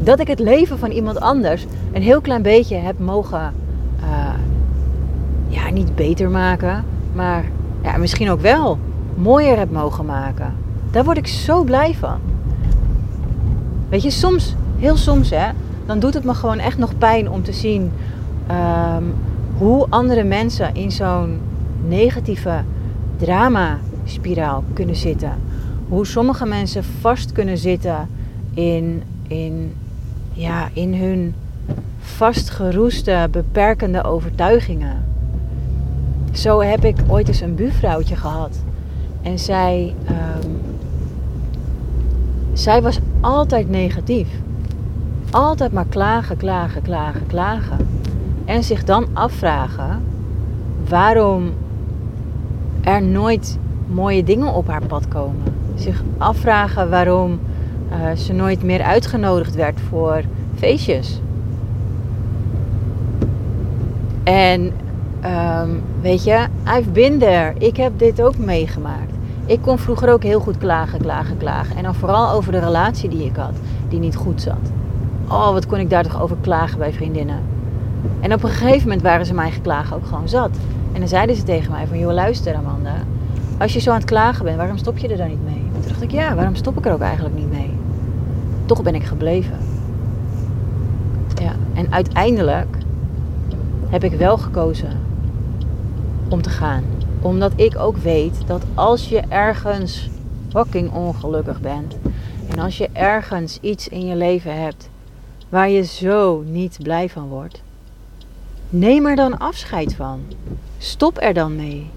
dat 0.00 0.20
ik 0.20 0.26
het 0.26 0.38
leven 0.38 0.78
van 0.78 0.90
iemand 0.90 1.20
anders 1.20 1.66
een 1.92 2.02
heel 2.02 2.20
klein 2.20 2.42
beetje 2.42 2.76
heb 2.76 2.98
mogen. 2.98 3.52
Uh, 4.00 4.28
ja, 5.48 5.70
niet 5.70 5.94
beter 5.94 6.30
maken. 6.30 6.84
Maar 7.12 7.44
ja, 7.82 7.96
misschien 7.96 8.30
ook 8.30 8.40
wel 8.40 8.78
mooier 9.14 9.58
heb 9.58 9.70
mogen 9.70 10.04
maken. 10.04 10.54
Daar 10.90 11.04
word 11.04 11.16
ik 11.16 11.26
zo 11.26 11.64
blij 11.64 11.94
van. 11.94 12.18
Weet 13.88 14.02
je, 14.02 14.10
soms, 14.10 14.54
heel 14.78 14.96
soms 14.96 15.30
hè, 15.30 15.48
dan 15.86 15.98
doet 15.98 16.14
het 16.14 16.24
me 16.24 16.34
gewoon 16.34 16.58
echt 16.58 16.78
nog 16.78 16.98
pijn 16.98 17.30
om 17.30 17.42
te 17.42 17.52
zien 17.52 17.92
um, 18.50 19.14
hoe 19.56 19.86
andere 19.88 20.24
mensen 20.24 20.74
in 20.74 20.92
zo'n 20.92 21.40
negatieve 21.88 22.60
drama-spiraal 23.16 24.64
kunnen 24.72 24.96
zitten. 24.96 25.32
Hoe 25.88 26.06
sommige 26.06 26.46
mensen 26.46 26.84
vast 27.00 27.32
kunnen 27.32 27.58
zitten 27.58 28.08
in, 28.54 29.02
in, 29.28 29.74
ja, 30.32 30.68
in 30.72 30.94
hun 30.94 31.34
vastgeroeste, 31.98 33.28
beperkende 33.30 34.04
overtuigingen. 34.04 35.04
Zo 36.32 36.60
heb 36.60 36.84
ik 36.84 36.96
ooit 37.06 37.28
eens 37.28 37.40
een 37.40 37.54
buurvrouwtje 37.54 38.16
gehad. 38.16 38.58
En 39.22 39.38
zij, 39.38 39.94
um, 40.08 40.60
zij 42.52 42.82
was 42.82 42.98
altijd 43.20 43.70
negatief. 43.70 44.28
Altijd 45.30 45.72
maar 45.72 45.86
klagen, 45.88 46.36
klagen, 46.36 46.82
klagen, 46.82 47.26
klagen. 47.26 47.88
En 48.44 48.64
zich 48.64 48.84
dan 48.84 49.06
afvragen 49.12 50.02
waarom 50.88 51.50
er 52.80 53.02
nooit 53.02 53.58
mooie 53.86 54.24
dingen 54.24 54.52
op 54.52 54.68
haar 54.68 54.86
pad 54.86 55.08
komen. 55.08 55.42
Zich 55.74 56.02
afvragen 56.18 56.90
waarom 56.90 57.38
uh, 57.90 58.16
ze 58.16 58.32
nooit 58.32 58.62
meer 58.62 58.82
uitgenodigd 58.82 59.54
werd 59.54 59.78
voor 59.88 60.22
feestjes. 60.54 61.20
En 64.24 64.72
um, 65.24 65.82
weet 66.00 66.24
je, 66.24 66.46
I've 66.78 66.90
been 66.90 67.18
there. 67.18 67.52
Ik 67.58 67.76
heb 67.76 67.98
dit 67.98 68.22
ook 68.22 68.38
meegemaakt. 68.38 69.12
Ik 69.46 69.62
kon 69.62 69.78
vroeger 69.78 70.12
ook 70.12 70.22
heel 70.22 70.40
goed 70.40 70.58
klagen, 70.58 71.00
klagen, 71.00 71.36
klagen. 71.36 71.76
En 71.76 71.82
dan 71.82 71.94
vooral 71.94 72.30
over 72.30 72.52
de 72.52 72.58
relatie 72.58 73.08
die 73.08 73.24
ik 73.24 73.36
had, 73.36 73.54
die 73.88 73.98
niet 73.98 74.16
goed 74.16 74.42
zat. 74.42 74.70
Oh, 75.28 75.52
wat 75.52 75.66
kon 75.66 75.78
ik 75.78 75.90
daar 75.90 76.02
toch 76.02 76.22
over 76.22 76.36
klagen 76.40 76.78
bij 76.78 76.92
vriendinnen. 76.92 77.40
En 78.20 78.32
op 78.32 78.42
een 78.42 78.50
gegeven 78.50 78.82
moment 78.82 79.02
waren 79.02 79.26
ze 79.26 79.34
mijn 79.34 79.52
geklagen 79.52 79.96
ook 79.96 80.06
gewoon 80.06 80.28
zat. 80.28 80.50
En 80.92 80.98
dan 80.98 81.08
zeiden 81.08 81.36
ze 81.36 81.42
tegen 81.42 81.72
mij 81.72 81.86
van, 81.86 81.98
joh 81.98 82.12
luister 82.12 82.54
Amanda, 82.54 82.94
als 83.58 83.72
je 83.72 83.80
zo 83.80 83.90
aan 83.90 83.96
het 83.96 84.04
klagen 84.04 84.44
bent, 84.44 84.56
waarom 84.56 84.76
stop 84.76 84.98
je 84.98 85.08
er 85.08 85.16
dan 85.16 85.28
niet 85.28 85.44
mee? 85.44 85.64
En 85.74 85.80
toen 85.80 85.88
dacht 85.88 86.02
ik, 86.02 86.10
ja, 86.10 86.34
waarom 86.34 86.54
stop 86.54 86.78
ik 86.78 86.86
er 86.86 86.92
ook 86.92 87.00
eigenlijk 87.00 87.34
niet 87.34 87.50
mee? 87.50 87.55
Toch 88.66 88.82
ben 88.82 88.94
ik 88.94 89.04
gebleven. 89.04 89.58
Ja, 91.40 91.52
en 91.74 91.92
uiteindelijk 91.92 92.76
heb 93.88 94.04
ik 94.04 94.12
wel 94.12 94.38
gekozen 94.38 95.00
om 96.28 96.42
te 96.42 96.50
gaan. 96.50 96.84
Omdat 97.20 97.52
ik 97.56 97.78
ook 97.78 97.96
weet 97.96 98.36
dat 98.46 98.62
als 98.74 99.08
je 99.08 99.22
ergens 99.28 100.10
fucking 100.48 100.92
ongelukkig 100.92 101.60
bent. 101.60 101.96
En 102.48 102.58
als 102.58 102.78
je 102.78 102.88
ergens 102.92 103.58
iets 103.60 103.88
in 103.88 104.06
je 104.06 104.16
leven 104.16 104.62
hebt 104.62 104.88
waar 105.48 105.68
je 105.68 105.82
zo 105.82 106.42
niet 106.46 106.78
blij 106.82 107.08
van 107.08 107.28
wordt. 107.28 107.62
Neem 108.70 109.06
er 109.06 109.16
dan 109.16 109.38
afscheid 109.38 109.94
van. 109.94 110.20
Stop 110.78 111.18
er 111.20 111.34
dan 111.34 111.56
mee. 111.56 111.90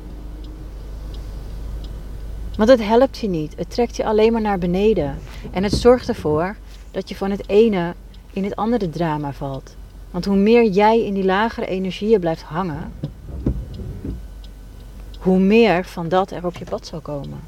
Want 2.59 2.71
het 2.71 2.83
helpt 2.83 3.17
je 3.17 3.29
niet. 3.29 3.55
Het 3.55 3.69
trekt 3.69 3.95
je 3.95 4.05
alleen 4.05 4.31
maar 4.31 4.41
naar 4.41 4.57
beneden. 4.57 5.17
En 5.51 5.63
het 5.63 5.73
zorgt 5.73 6.07
ervoor 6.07 6.55
dat 6.91 7.09
je 7.09 7.15
van 7.15 7.31
het 7.31 7.49
ene 7.49 7.93
in 8.33 8.43
het 8.43 8.55
andere 8.55 8.89
drama 8.89 9.33
valt. 9.33 9.75
Want 10.11 10.25
hoe 10.25 10.35
meer 10.35 10.69
jij 10.69 11.05
in 11.05 11.13
die 11.13 11.23
lagere 11.23 11.65
energieën 11.65 12.19
blijft 12.19 12.41
hangen, 12.41 12.93
hoe 15.19 15.39
meer 15.39 15.85
van 15.85 16.09
dat 16.09 16.31
er 16.31 16.45
op 16.45 16.57
je 16.57 16.65
pad 16.65 16.87
zal 16.87 16.99
komen. 16.99 17.39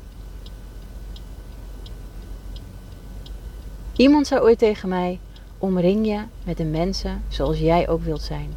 Iemand 3.95 4.27
zei 4.27 4.41
ooit 4.41 4.57
tegen 4.57 4.89
mij: 4.89 5.19
omring 5.57 6.05
je 6.05 6.19
met 6.43 6.57
de 6.57 6.65
mensen 6.65 7.23
zoals 7.27 7.59
jij 7.59 7.89
ook 7.89 8.03
wilt 8.03 8.21
zijn. 8.21 8.53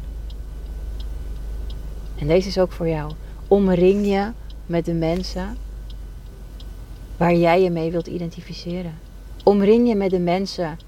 En 2.17 2.27
deze 2.27 2.47
is 2.47 2.59
ook 2.59 2.71
voor 2.71 2.87
jou. 2.87 3.11
Omring 3.47 4.05
je 4.05 4.31
met 4.65 4.85
de 4.85 4.93
mensen 4.93 5.57
waar 7.17 7.35
jij 7.35 7.61
je 7.61 7.69
mee 7.69 7.91
wilt 7.91 8.07
identificeren. 8.07 8.93
Omring 9.43 9.87
je 9.87 9.95
met 9.95 10.09
de 10.09 10.19
mensen 10.19 10.79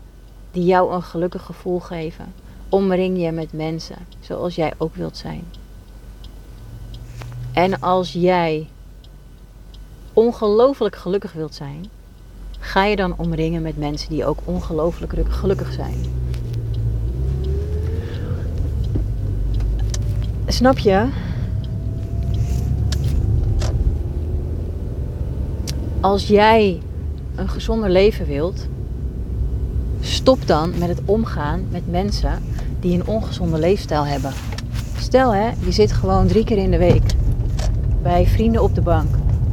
die 0.52 0.66
jou 0.66 0.94
een 0.94 1.04
gelukkig 1.04 1.44
gevoel 1.46 1.80
geven. 1.80 2.34
Omring 2.70 3.22
je 3.22 3.32
met 3.32 3.54
mensen 3.54 3.98
zoals 4.20 4.56
jij 4.56 4.74
ook 4.78 4.96
wilt 4.96 5.18
zijn. 5.18 5.44
En 7.54 7.80
als 7.80 8.14
jij 8.14 8.68
ongelooflijk 10.14 10.96
gelukkig 10.96 11.34
wilt 11.34 11.56
zijn, 11.56 11.86
ga 12.60 12.86
je 12.86 12.96
dan 12.96 13.18
omringen 13.18 13.62
met 13.62 13.78
mensen 13.78 14.10
die 14.10 14.26
ook 14.26 14.40
ongelooflijk 14.46 15.14
gelukkig 15.28 15.74
zijn. 15.74 15.96
Snap 20.48 20.78
je? 20.78 21.08
Als 26.08 26.28
jij 26.28 26.80
een 27.36 27.50
gezonder 27.50 27.90
leven 27.90 28.26
wilt, 28.26 28.68
stop 30.02 30.48
dan 30.48 30.74
met 30.78 30.90
het 30.90 31.02
omgaan 31.06 31.66
met 31.70 31.92
mensen 31.92 32.44
die 32.80 32.94
een 32.94 33.08
ongezonde 33.08 33.60
leefstijl 33.60 34.06
hebben. 34.06 34.32
Stel 34.98 35.34
hè, 35.34 35.50
je 35.66 35.72
zit 35.72 35.92
gewoon 35.92 36.28
drie 36.28 36.44
keer 36.44 36.58
in 36.58 36.72
de 36.72 36.78
week 36.78 37.04
bij 38.02 38.26
vrienden 38.26 38.64
op 38.64 38.76
de 38.76 38.82
bank 38.82 39.08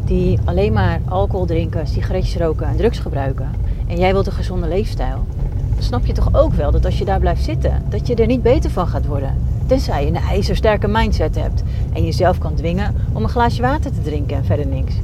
die 0.05 0.39
alleen 0.45 0.73
maar 0.73 1.01
alcohol 1.09 1.47
drinken, 1.47 1.87
sigaretjes 1.87 2.37
roken 2.37 2.67
en 2.67 2.77
drugs 2.77 2.99
gebruiken. 2.99 3.51
En 3.87 3.99
jij 3.99 4.13
wilt 4.13 4.27
een 4.27 4.33
gezonde 4.33 4.69
leefstijl. 4.69 5.27
Dan 5.75 5.83
snap 5.83 6.07
je 6.07 6.13
toch 6.13 6.35
ook 6.35 6.53
wel 6.53 6.71
dat 6.71 6.85
als 6.85 6.99
je 6.99 7.05
daar 7.05 7.21
blijft 7.21 7.45
zitten, 7.45 7.83
dat 7.89 8.07
je 8.07 8.15
er 8.15 8.27
niet 8.27 8.43
beter 8.43 8.71
van 8.71 8.87
gaat 8.87 9.07
worden. 9.07 9.35
Tenzij 9.67 10.05
je 10.05 10.09
een 10.09 10.17
ijzersterke 10.17 10.89
mindset 10.89 11.35
hebt 11.35 11.63
en 11.93 12.05
jezelf 12.05 12.39
kan 12.39 12.55
dwingen 12.55 12.95
om 13.13 13.23
een 13.23 13.29
glaasje 13.29 13.63
water 13.63 13.93
te 13.93 14.03
drinken 14.03 14.37
en 14.37 14.45
verder 14.45 14.67
niks. 14.67 14.95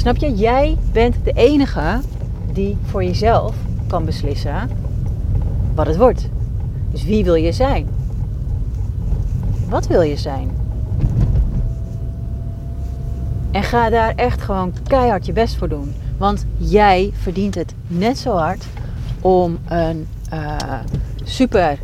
Snap 0.00 0.16
je? 0.16 0.34
Jij 0.34 0.76
bent 0.92 1.16
de 1.24 1.32
enige 1.32 2.00
die 2.52 2.76
voor 2.84 3.04
jezelf 3.04 3.56
kan 3.86 4.04
beslissen 4.04 4.70
wat 5.74 5.86
het 5.86 5.96
wordt. 5.96 6.28
Dus 6.90 7.04
wie 7.04 7.24
wil 7.24 7.34
je 7.34 7.52
zijn? 7.52 7.88
Wat 9.68 9.86
wil 9.86 10.02
je 10.02 10.16
zijn? 10.16 10.50
En 13.50 13.62
ga 13.62 13.90
daar 13.90 14.12
echt 14.16 14.42
gewoon 14.42 14.72
keihard 14.86 15.26
je 15.26 15.32
best 15.32 15.56
voor 15.56 15.68
doen. 15.68 15.94
Want 16.18 16.46
jij 16.56 17.12
verdient 17.14 17.54
het 17.54 17.74
net 17.86 18.18
zo 18.18 18.36
hard 18.36 18.66
om 19.20 19.58
een 19.68 20.08
uh, 20.32 20.56
super, 21.24 21.78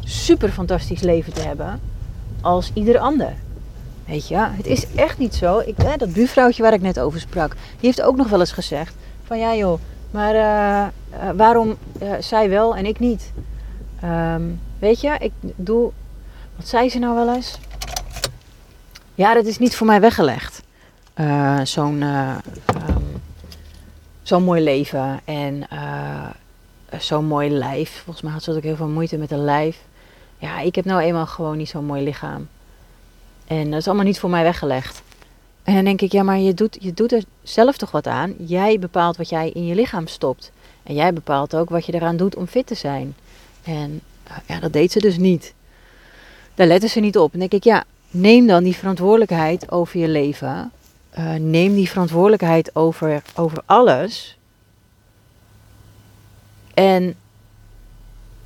super 0.00 0.48
fantastisch 0.48 1.00
leven 1.00 1.32
te 1.32 1.40
hebben 1.40 1.80
als 2.40 2.70
ieder 2.74 2.98
ander. 2.98 3.32
Weet 4.06 4.28
je, 4.28 4.36
het 4.36 4.66
is 4.66 4.94
echt 4.94 5.18
niet 5.18 5.34
zo. 5.34 5.58
Ik, 5.58 5.74
hè, 5.76 5.96
dat 5.96 6.12
buurvrouwtje 6.12 6.62
waar 6.62 6.72
ik 6.72 6.80
net 6.80 6.98
over 6.98 7.20
sprak, 7.20 7.52
die 7.52 7.60
heeft 7.80 8.02
ook 8.02 8.16
nog 8.16 8.28
wel 8.28 8.40
eens 8.40 8.52
gezegd: 8.52 8.94
van 9.24 9.38
ja 9.38 9.54
joh, 9.54 9.80
maar 10.10 10.34
uh, 10.34 10.86
uh, 11.22 11.30
waarom 11.36 11.76
zij 12.20 12.48
wel 12.48 12.76
en 12.76 12.86
ik 12.86 12.98
niet? 12.98 13.32
Um, 14.04 14.60
weet 14.78 15.00
je, 15.00 15.16
ik 15.18 15.32
doe. 15.40 15.90
Wat 16.56 16.68
zei 16.68 16.90
ze 16.90 16.98
nou 16.98 17.14
wel 17.14 17.34
eens? 17.34 17.58
Ja, 19.14 19.34
dat 19.34 19.46
is 19.46 19.58
niet 19.58 19.76
voor 19.76 19.86
mij 19.86 20.00
weggelegd. 20.00 20.62
Zo'n 21.62 22.02
um, 22.02 22.40
zo'n 24.22 24.42
mooi 24.42 24.62
leven 24.62 25.20
en 25.24 25.66
zo'n 26.98 27.24
mooi 27.24 27.50
lijf. 27.50 28.00
Volgens 28.04 28.24
mij 28.24 28.32
had 28.32 28.42
ze 28.42 28.52
ook 28.56 28.62
heel 28.62 28.76
veel 28.76 28.88
moeite 28.88 29.16
met 29.16 29.30
een 29.30 29.44
lijf. 29.44 29.78
Ja, 30.38 30.60
ik 30.60 30.74
heb 30.74 30.84
nou 30.84 31.00
eenmaal 31.00 31.26
gewoon 31.26 31.56
niet 31.56 31.68
zo'n 31.68 31.84
mooi 31.84 32.02
lichaam. 32.02 32.48
En 33.46 33.70
dat 33.70 33.80
is 33.80 33.86
allemaal 33.86 34.04
niet 34.04 34.18
voor 34.18 34.30
mij 34.30 34.42
weggelegd. 34.42 35.02
En 35.62 35.74
dan 35.74 35.84
denk 35.84 36.00
ik, 36.00 36.12
ja, 36.12 36.22
maar 36.22 36.38
je 36.38 36.54
doet, 36.54 36.76
je 36.80 36.94
doet 36.94 37.12
er 37.12 37.22
zelf 37.42 37.76
toch 37.76 37.90
wat 37.90 38.06
aan. 38.06 38.34
Jij 38.38 38.78
bepaalt 38.78 39.16
wat 39.16 39.28
jij 39.28 39.50
in 39.50 39.66
je 39.66 39.74
lichaam 39.74 40.06
stopt. 40.06 40.52
En 40.82 40.94
jij 40.94 41.12
bepaalt 41.12 41.56
ook 41.56 41.68
wat 41.68 41.86
je 41.86 41.94
eraan 41.94 42.16
doet 42.16 42.36
om 42.36 42.46
fit 42.46 42.66
te 42.66 42.74
zijn. 42.74 43.16
En 43.62 44.00
eh, 44.24 44.36
ja, 44.46 44.60
dat 44.60 44.72
deed 44.72 44.92
ze 44.92 44.98
dus 44.98 45.16
niet. 45.16 45.54
Daar 46.54 46.66
letten 46.66 46.90
ze 46.90 47.00
niet 47.00 47.18
op. 47.18 47.32
En 47.32 47.38
denk 47.38 47.52
ik, 47.52 47.64
ja, 47.64 47.84
neem 48.10 48.46
dan 48.46 48.64
die 48.64 48.76
verantwoordelijkheid 48.76 49.70
over 49.70 50.00
je 50.00 50.08
leven. 50.08 50.72
Uh, 51.18 51.34
neem 51.34 51.74
die 51.74 51.88
verantwoordelijkheid 51.88 52.74
over, 52.74 53.22
over 53.34 53.62
alles. 53.66 54.38
En 56.74 57.14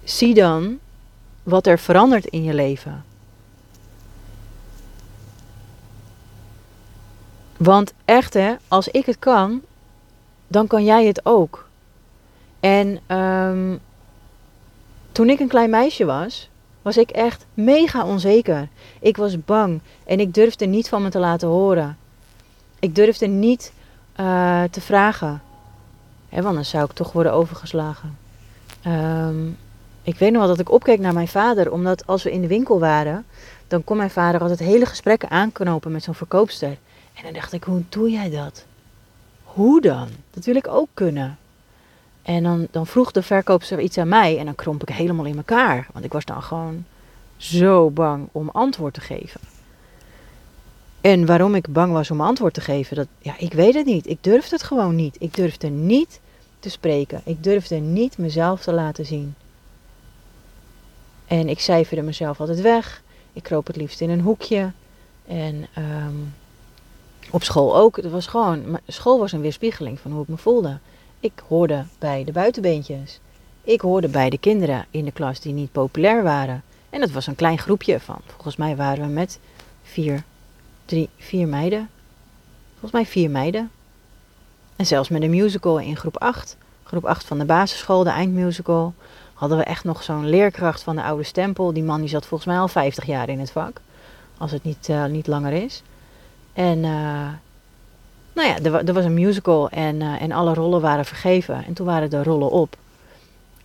zie 0.04 0.34
dan 0.34 0.78
wat 1.42 1.66
er 1.66 1.78
verandert 1.78 2.26
in 2.26 2.44
je 2.44 2.54
leven. 2.54 3.04
Want 7.58 7.92
echt 8.04 8.34
hè, 8.34 8.54
als 8.68 8.88
ik 8.88 9.06
het 9.06 9.18
kan, 9.18 9.62
dan 10.46 10.66
kan 10.66 10.84
jij 10.84 11.06
het 11.06 11.20
ook. 11.24 11.68
En 12.60 13.16
um, 13.16 13.80
toen 15.12 15.30
ik 15.30 15.40
een 15.40 15.48
klein 15.48 15.70
meisje 15.70 16.04
was, 16.04 16.50
was 16.82 16.96
ik 16.96 17.10
echt 17.10 17.46
mega 17.54 18.04
onzeker. 18.04 18.68
Ik 19.00 19.16
was 19.16 19.44
bang 19.44 19.80
en 20.06 20.20
ik 20.20 20.34
durfde 20.34 20.66
niet 20.66 20.88
van 20.88 21.02
me 21.02 21.08
te 21.08 21.18
laten 21.18 21.48
horen. 21.48 21.96
Ik 22.78 22.94
durfde 22.94 23.26
niet 23.26 23.72
uh, 24.20 24.62
te 24.62 24.80
vragen. 24.80 25.42
Hè, 26.28 26.42
want 26.42 26.54
dan 26.54 26.64
zou 26.64 26.84
ik 26.84 26.92
toch 26.92 27.12
worden 27.12 27.32
overgeslagen. 27.32 28.18
Um, 28.86 29.56
ik 30.02 30.18
weet 30.18 30.30
nog 30.30 30.40
wel 30.40 30.50
dat 30.50 30.58
ik 30.58 30.70
opkeek 30.70 30.98
naar 30.98 31.12
mijn 31.12 31.28
vader, 31.28 31.72
omdat 31.72 32.06
als 32.06 32.22
we 32.22 32.32
in 32.32 32.40
de 32.40 32.46
winkel 32.46 32.80
waren, 32.80 33.26
dan 33.66 33.84
kon 33.84 33.96
mijn 33.96 34.10
vader 34.10 34.40
altijd 34.40 34.58
hele 34.58 34.86
gesprekken 34.86 35.30
aanknopen 35.30 35.92
met 35.92 36.02
zo'n 36.02 36.14
verkoopster. 36.14 36.76
En 37.18 37.24
dan 37.24 37.32
dacht 37.32 37.52
ik, 37.52 37.64
hoe 37.64 37.82
doe 37.88 38.10
jij 38.10 38.30
dat? 38.30 38.64
Hoe 39.42 39.80
dan? 39.80 40.08
Dat 40.30 40.44
wil 40.44 40.54
ik 40.54 40.68
ook 40.68 40.88
kunnen. 40.94 41.38
En 42.22 42.42
dan, 42.42 42.68
dan 42.70 42.86
vroeg 42.86 43.12
de 43.12 43.22
verkoopster 43.22 43.80
iets 43.80 43.98
aan 43.98 44.08
mij 44.08 44.38
en 44.38 44.44
dan 44.44 44.54
kromp 44.54 44.82
ik 44.82 44.88
helemaal 44.88 45.24
in 45.24 45.36
elkaar. 45.36 45.86
Want 45.92 46.04
ik 46.04 46.12
was 46.12 46.24
dan 46.24 46.42
gewoon 46.42 46.84
zo 47.36 47.90
bang 47.90 48.28
om 48.32 48.48
antwoord 48.48 48.94
te 48.94 49.00
geven. 49.00 49.40
En 51.00 51.26
waarom 51.26 51.54
ik 51.54 51.72
bang 51.72 51.92
was 51.92 52.10
om 52.10 52.20
antwoord 52.20 52.54
te 52.54 52.60
geven, 52.60 52.96
dat, 52.96 53.06
ja, 53.18 53.34
ik 53.38 53.52
weet 53.52 53.74
het 53.74 53.86
niet. 53.86 54.06
Ik 54.06 54.18
durfde 54.20 54.54
het 54.54 54.64
gewoon 54.64 54.94
niet. 54.94 55.16
Ik 55.18 55.34
durfde 55.34 55.68
niet 55.68 56.20
te 56.58 56.70
spreken. 56.70 57.20
Ik 57.24 57.42
durfde 57.42 57.76
niet 57.76 58.18
mezelf 58.18 58.60
te 58.60 58.72
laten 58.72 59.06
zien. 59.06 59.34
En 61.26 61.48
ik 61.48 61.60
cijferde 61.60 62.02
mezelf 62.02 62.40
altijd 62.40 62.60
weg. 62.60 63.02
Ik 63.32 63.42
kroop 63.42 63.66
het 63.66 63.76
liefst 63.76 64.00
in 64.00 64.10
een 64.10 64.20
hoekje. 64.20 64.72
En 65.26 65.66
um, 65.78 66.34
op 67.30 67.42
school 67.42 67.76
ook. 67.76 67.96
Het 67.96 68.10
was 68.10 68.26
gewoon, 68.26 68.78
school 68.86 69.18
was 69.18 69.32
een 69.32 69.40
weerspiegeling 69.40 70.00
van 70.00 70.10
hoe 70.12 70.22
ik 70.22 70.28
me 70.28 70.36
voelde. 70.36 70.78
Ik 71.20 71.42
hoorde 71.48 71.84
bij 71.98 72.24
de 72.24 72.32
buitenbeentjes. 72.32 73.20
Ik 73.62 73.80
hoorde 73.80 74.08
bij 74.08 74.30
de 74.30 74.38
kinderen 74.38 74.86
in 74.90 75.04
de 75.04 75.12
klas 75.12 75.40
die 75.40 75.52
niet 75.52 75.72
populair 75.72 76.22
waren. 76.22 76.62
En 76.90 77.00
dat 77.00 77.10
was 77.10 77.26
een 77.26 77.34
klein 77.34 77.58
groepje 77.58 78.00
van, 78.00 78.18
volgens 78.26 78.56
mij 78.56 78.76
waren 78.76 79.06
we 79.06 79.12
met 79.12 79.38
vier, 79.82 80.22
drie, 80.84 81.08
vier 81.16 81.48
meiden. 81.48 81.88
Volgens 82.70 82.92
mij 82.92 83.06
vier 83.06 83.30
meiden. 83.30 83.70
En 84.76 84.86
zelfs 84.86 85.08
met 85.08 85.22
een 85.22 85.30
musical 85.30 85.78
in 85.78 85.96
groep 85.96 86.16
8. 86.16 86.56
Groep 86.82 87.04
8 87.04 87.24
van 87.24 87.38
de 87.38 87.44
basisschool, 87.44 88.04
de 88.04 88.10
eindmusical. 88.10 88.94
Hadden 89.34 89.58
we 89.58 89.64
echt 89.64 89.84
nog 89.84 90.02
zo'n 90.02 90.28
leerkracht 90.28 90.82
van 90.82 90.96
de 90.96 91.02
oude 91.02 91.22
stempel. 91.22 91.72
Die 91.72 91.82
man 91.82 92.00
die 92.00 92.08
zat 92.08 92.26
volgens 92.26 92.50
mij 92.50 92.58
al 92.58 92.68
50 92.68 93.04
jaar 93.04 93.28
in 93.28 93.38
het 93.40 93.50
vak. 93.50 93.80
Als 94.38 94.50
het 94.50 94.62
niet, 94.62 94.88
uh, 94.88 95.04
niet 95.04 95.26
langer 95.26 95.52
is. 95.52 95.82
En 96.58 96.78
uh, 96.78 97.28
nou 98.32 98.48
ja, 98.48 98.58
er, 98.62 98.74
er, 98.88 98.92
was 98.92 99.04
een 99.04 99.14
musical 99.14 99.68
en, 99.68 100.00
uh, 100.00 100.22
en 100.22 100.32
alle 100.32 100.54
rollen 100.54 100.80
waren 100.80 101.04
vergeven. 101.04 101.64
En 101.64 101.72
toen 101.72 101.86
waren 101.86 102.10
de 102.10 102.22
rollen 102.22 102.50
op. 102.50 102.76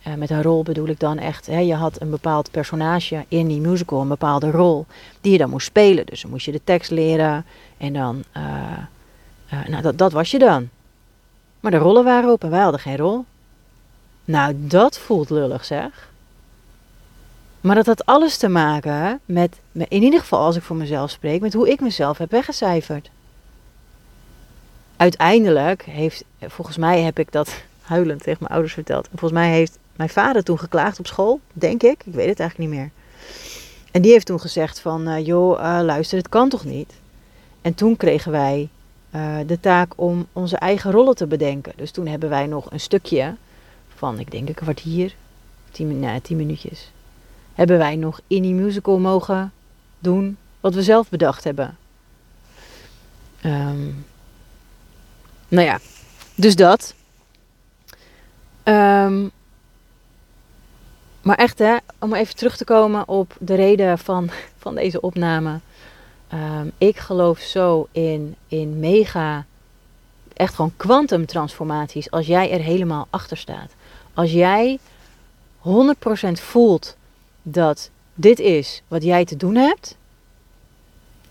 Uh, 0.06 0.14
met 0.14 0.30
een 0.30 0.42
rol 0.42 0.62
bedoel 0.62 0.88
ik 0.88 1.00
dan 1.00 1.18
echt, 1.18 1.46
hè, 1.46 1.58
je 1.58 1.74
had 1.74 2.00
een 2.00 2.10
bepaald 2.10 2.50
personage 2.50 3.24
in 3.28 3.46
die 3.46 3.60
musical, 3.60 4.00
een 4.00 4.08
bepaalde 4.08 4.50
rol, 4.50 4.86
die 5.20 5.32
je 5.32 5.38
dan 5.38 5.50
moest 5.50 5.66
spelen. 5.66 6.06
Dus 6.06 6.22
dan 6.22 6.30
moest 6.30 6.44
je 6.44 6.52
de 6.52 6.60
tekst 6.64 6.90
leren 6.90 7.44
en 7.76 7.92
dan, 7.92 8.24
nou 9.68 9.82
dat, 9.82 9.98
dat 9.98 10.12
was 10.12 10.30
je 10.30 10.38
dan. 10.38 10.68
Maar 11.60 11.70
de 11.70 11.76
rollen 11.78 12.04
waren 12.04 12.32
op 12.32 12.44
en 12.44 12.50
wij 12.50 12.62
hadden 12.62 12.80
geen 12.80 12.96
rol. 12.96 13.24
Nou, 14.24 14.54
dat 14.56 14.98
voelt 14.98 15.30
lullig 15.30 15.64
zeg. 15.64 16.12
Maar 17.64 17.74
dat 17.74 17.86
had 17.86 18.06
alles 18.06 18.36
te 18.36 18.48
maken 18.48 19.20
met, 19.24 19.60
in 19.72 20.02
ieder 20.02 20.20
geval 20.20 20.44
als 20.44 20.56
ik 20.56 20.62
voor 20.62 20.76
mezelf 20.76 21.10
spreek, 21.10 21.40
met 21.40 21.52
hoe 21.52 21.70
ik 21.70 21.80
mezelf 21.80 22.18
heb 22.18 22.30
weggecijferd. 22.30 23.10
Uiteindelijk 24.96 25.82
heeft, 25.82 26.24
volgens 26.40 26.76
mij 26.76 27.00
heb 27.00 27.18
ik 27.18 27.32
dat 27.32 27.62
huilend 27.82 28.22
tegen 28.22 28.38
mijn 28.40 28.52
ouders 28.52 28.74
verteld. 28.74 29.04
En 29.04 29.18
volgens 29.18 29.40
mij 29.40 29.50
heeft 29.50 29.78
mijn 29.96 30.08
vader 30.08 30.42
toen 30.42 30.58
geklaagd 30.58 30.98
op 30.98 31.06
school, 31.06 31.40
denk 31.52 31.82
ik. 31.82 32.02
Ik 32.04 32.14
weet 32.14 32.28
het 32.28 32.40
eigenlijk 32.40 32.70
niet 32.70 32.78
meer. 32.78 32.90
En 33.90 34.02
die 34.02 34.12
heeft 34.12 34.26
toen 34.26 34.40
gezegd 34.40 34.80
van, 34.80 35.08
uh, 35.08 35.26
joh, 35.26 35.60
uh, 35.60 35.78
luister, 35.82 36.18
het 36.18 36.28
kan 36.28 36.48
toch 36.48 36.64
niet? 36.64 36.92
En 37.62 37.74
toen 37.74 37.96
kregen 37.96 38.32
wij 38.32 38.68
uh, 39.14 39.36
de 39.46 39.60
taak 39.60 39.92
om 39.96 40.26
onze 40.32 40.56
eigen 40.56 40.90
rollen 40.90 41.16
te 41.16 41.26
bedenken. 41.26 41.72
Dus 41.76 41.90
toen 41.90 42.06
hebben 42.06 42.28
wij 42.28 42.46
nog 42.46 42.70
een 42.70 42.80
stukje 42.80 43.34
van, 43.94 44.18
ik 44.18 44.30
denk 44.30 44.48
een 44.48 44.54
kwartier, 44.54 45.14
tien, 45.70 46.00
nou, 46.00 46.20
tien 46.20 46.36
minuutjes 46.36 46.92
Hebben 47.54 47.78
wij 47.78 47.96
nog 47.96 48.20
in 48.26 48.42
die 48.42 48.54
musical 48.54 48.98
mogen 48.98 49.52
doen 49.98 50.36
wat 50.60 50.74
we 50.74 50.82
zelf 50.82 51.08
bedacht 51.08 51.44
hebben? 51.44 51.76
Ehm, 53.40 53.86
nou 55.48 55.66
ja, 55.66 55.78
dus 56.34 56.56
dat. 56.56 56.94
Ehm, 58.62 59.28
maar 61.22 61.36
echt, 61.36 61.58
hè, 61.58 61.76
om 61.98 62.14
even 62.14 62.36
terug 62.36 62.56
te 62.56 62.64
komen 62.64 63.08
op 63.08 63.36
de 63.38 63.54
reden 63.54 63.98
van, 63.98 64.30
van 64.62 64.74
deze 64.74 65.00
opname. 65.00 65.60
Ehm, 66.28 66.68
ik 66.78 66.98
geloof 66.98 67.38
zo 67.38 67.88
in, 67.92 68.36
in 68.48 68.78
mega, 68.78 69.44
echt 70.32 70.54
gewoon 70.54 70.72
kwantumtransformaties 70.76 72.10
als 72.10 72.26
jij 72.26 72.50
er 72.50 72.60
helemaal 72.60 73.06
achter 73.10 73.36
staat. 73.36 73.74
Als 74.14 74.32
jij 74.32 74.78
100% 75.58 76.40
voelt 76.40 76.96
dat 77.46 77.90
dit 78.14 78.38
is 78.38 78.82
wat 78.88 79.02
jij 79.02 79.24
te 79.24 79.36
doen 79.36 79.54
hebt. 79.54 79.96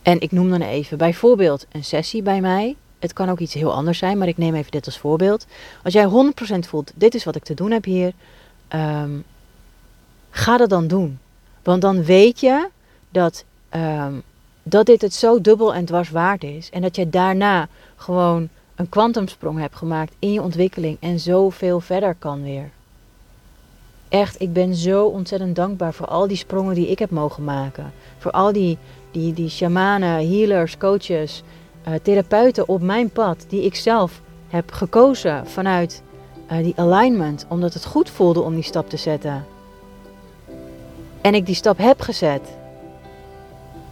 En 0.01 0.19
ik 0.19 0.31
noem 0.31 0.49
dan 0.49 0.61
even 0.61 0.97
bijvoorbeeld 0.97 1.65
een 1.71 1.83
sessie 1.83 2.21
bij 2.21 2.41
mij. 2.41 2.75
Het 2.99 3.13
kan 3.13 3.29
ook 3.29 3.39
iets 3.39 3.53
heel 3.53 3.73
anders 3.73 3.97
zijn, 3.97 4.17
maar 4.17 4.27
ik 4.27 4.37
neem 4.37 4.55
even 4.55 4.71
dit 4.71 4.85
als 4.85 4.97
voorbeeld. 4.97 5.45
Als 5.83 5.93
jij 5.93 6.05
100% 6.05 6.67
voelt, 6.67 6.91
dit 6.95 7.15
is 7.15 7.23
wat 7.23 7.35
ik 7.35 7.43
te 7.43 7.53
doen 7.53 7.71
heb 7.71 7.83
hier. 7.83 8.13
Ehm, 8.67 9.11
ga 10.29 10.57
dat 10.57 10.69
dan 10.69 10.87
doen. 10.87 11.19
Want 11.63 11.81
dan 11.81 12.03
weet 12.03 12.39
je 12.39 12.69
dat, 13.09 13.45
um, 13.75 14.23
dat 14.63 14.85
dit 14.85 15.01
het 15.01 15.13
zo 15.13 15.41
dubbel 15.41 15.73
en 15.73 15.85
dwars 15.85 16.09
waard 16.09 16.43
is. 16.43 16.69
En 16.69 16.81
dat 16.81 16.95
je 16.95 17.09
daarna 17.09 17.67
gewoon 17.95 18.49
een 18.75 18.89
kwantumsprong 18.89 19.59
hebt 19.59 19.75
gemaakt 19.75 20.13
in 20.19 20.31
je 20.33 20.41
ontwikkeling 20.41 20.97
en 20.99 21.19
zoveel 21.19 21.79
verder 21.79 22.15
kan 22.19 22.43
weer. 22.43 22.69
Echt, 24.13 24.41
ik 24.41 24.53
ben 24.53 24.75
zo 24.75 25.05
ontzettend 25.05 25.55
dankbaar 25.55 25.93
voor 25.93 26.05
al 26.05 26.27
die 26.27 26.37
sprongen 26.37 26.75
die 26.75 26.87
ik 26.87 26.99
heb 26.99 27.09
mogen 27.09 27.43
maken. 27.43 27.93
Voor 28.17 28.31
al 28.31 28.51
die, 28.51 28.77
die, 29.11 29.33
die 29.33 29.49
shamanen, 29.49 30.29
healers, 30.29 30.77
coaches, 30.77 31.43
uh, 31.87 31.93
therapeuten 32.01 32.67
op 32.67 32.81
mijn 32.81 33.09
pad 33.09 33.45
die 33.47 33.63
ik 33.63 33.75
zelf 33.75 34.21
heb 34.47 34.71
gekozen 34.71 35.47
vanuit 35.47 36.03
uh, 36.51 36.57
die 36.57 36.73
alignment, 36.75 37.45
omdat 37.49 37.73
het 37.73 37.85
goed 37.85 38.09
voelde 38.09 38.41
om 38.41 38.53
die 38.53 38.63
stap 38.63 38.89
te 38.89 38.97
zetten. 38.97 39.45
En 41.21 41.33
ik 41.33 41.45
die 41.45 41.55
stap 41.55 41.77
heb 41.77 42.01
gezet. 42.01 42.57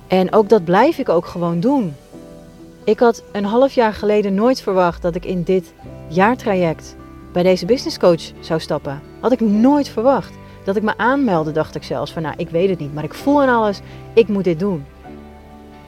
En 0.07 0.33
ook 0.33 0.49
dat 0.49 0.63
blijf 0.63 0.97
ik 0.97 1.09
ook 1.09 1.25
gewoon 1.25 1.59
doen. 1.59 1.95
Ik 2.83 2.99
had 2.99 3.23
een 3.31 3.45
half 3.45 3.73
jaar 3.73 3.93
geleden 3.93 4.33
nooit 4.33 4.61
verwacht 4.61 5.01
dat 5.01 5.15
ik 5.15 5.25
in 5.25 5.43
dit 5.43 5.73
jaartraject 6.07 6.95
bij 7.33 7.43
deze 7.43 7.65
business 7.65 7.97
coach 7.97 8.31
zou 8.39 8.59
stappen. 8.59 9.10
Had 9.21 9.31
ik 9.31 9.39
nooit 9.39 9.89
verwacht. 9.89 10.33
Dat 10.63 10.75
ik 10.75 10.83
me 10.83 10.97
aanmeldde, 10.97 11.51
dacht 11.51 11.75
ik 11.75 11.83
zelfs 11.83 12.11
van 12.11 12.21
nou, 12.21 12.33
ik 12.37 12.49
weet 12.49 12.69
het 12.69 12.79
niet, 12.79 12.93
maar 12.93 13.03
ik 13.03 13.13
voel 13.13 13.41
aan 13.41 13.55
alles, 13.55 13.79
ik 14.13 14.27
moet 14.27 14.43
dit 14.43 14.59
doen. 14.59 14.85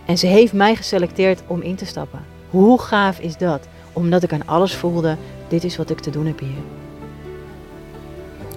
En 0.06 0.17
ze 0.17 0.28
heeft 0.28 0.54
mij 0.54 0.76
geselecteerd 0.76 1.43
om 1.48 1.62
in 1.62 1.76
te 1.76 1.86
stappen. 1.86 2.19
Hoe 2.50 2.82
gaaf 2.82 3.19
is 3.19 3.38
dat? 3.38 3.67
Omdat 3.93 4.24
ik 4.24 4.34
aan 4.34 4.48
alles 4.48 4.76
voelde, 4.76 5.17
dit 5.48 5.63
is 5.63 5.78
wat 5.78 5.89
ik 5.89 6.00
te 6.00 6.10
doen 6.10 6.26
heb 6.26 6.39
hier. 6.39 6.63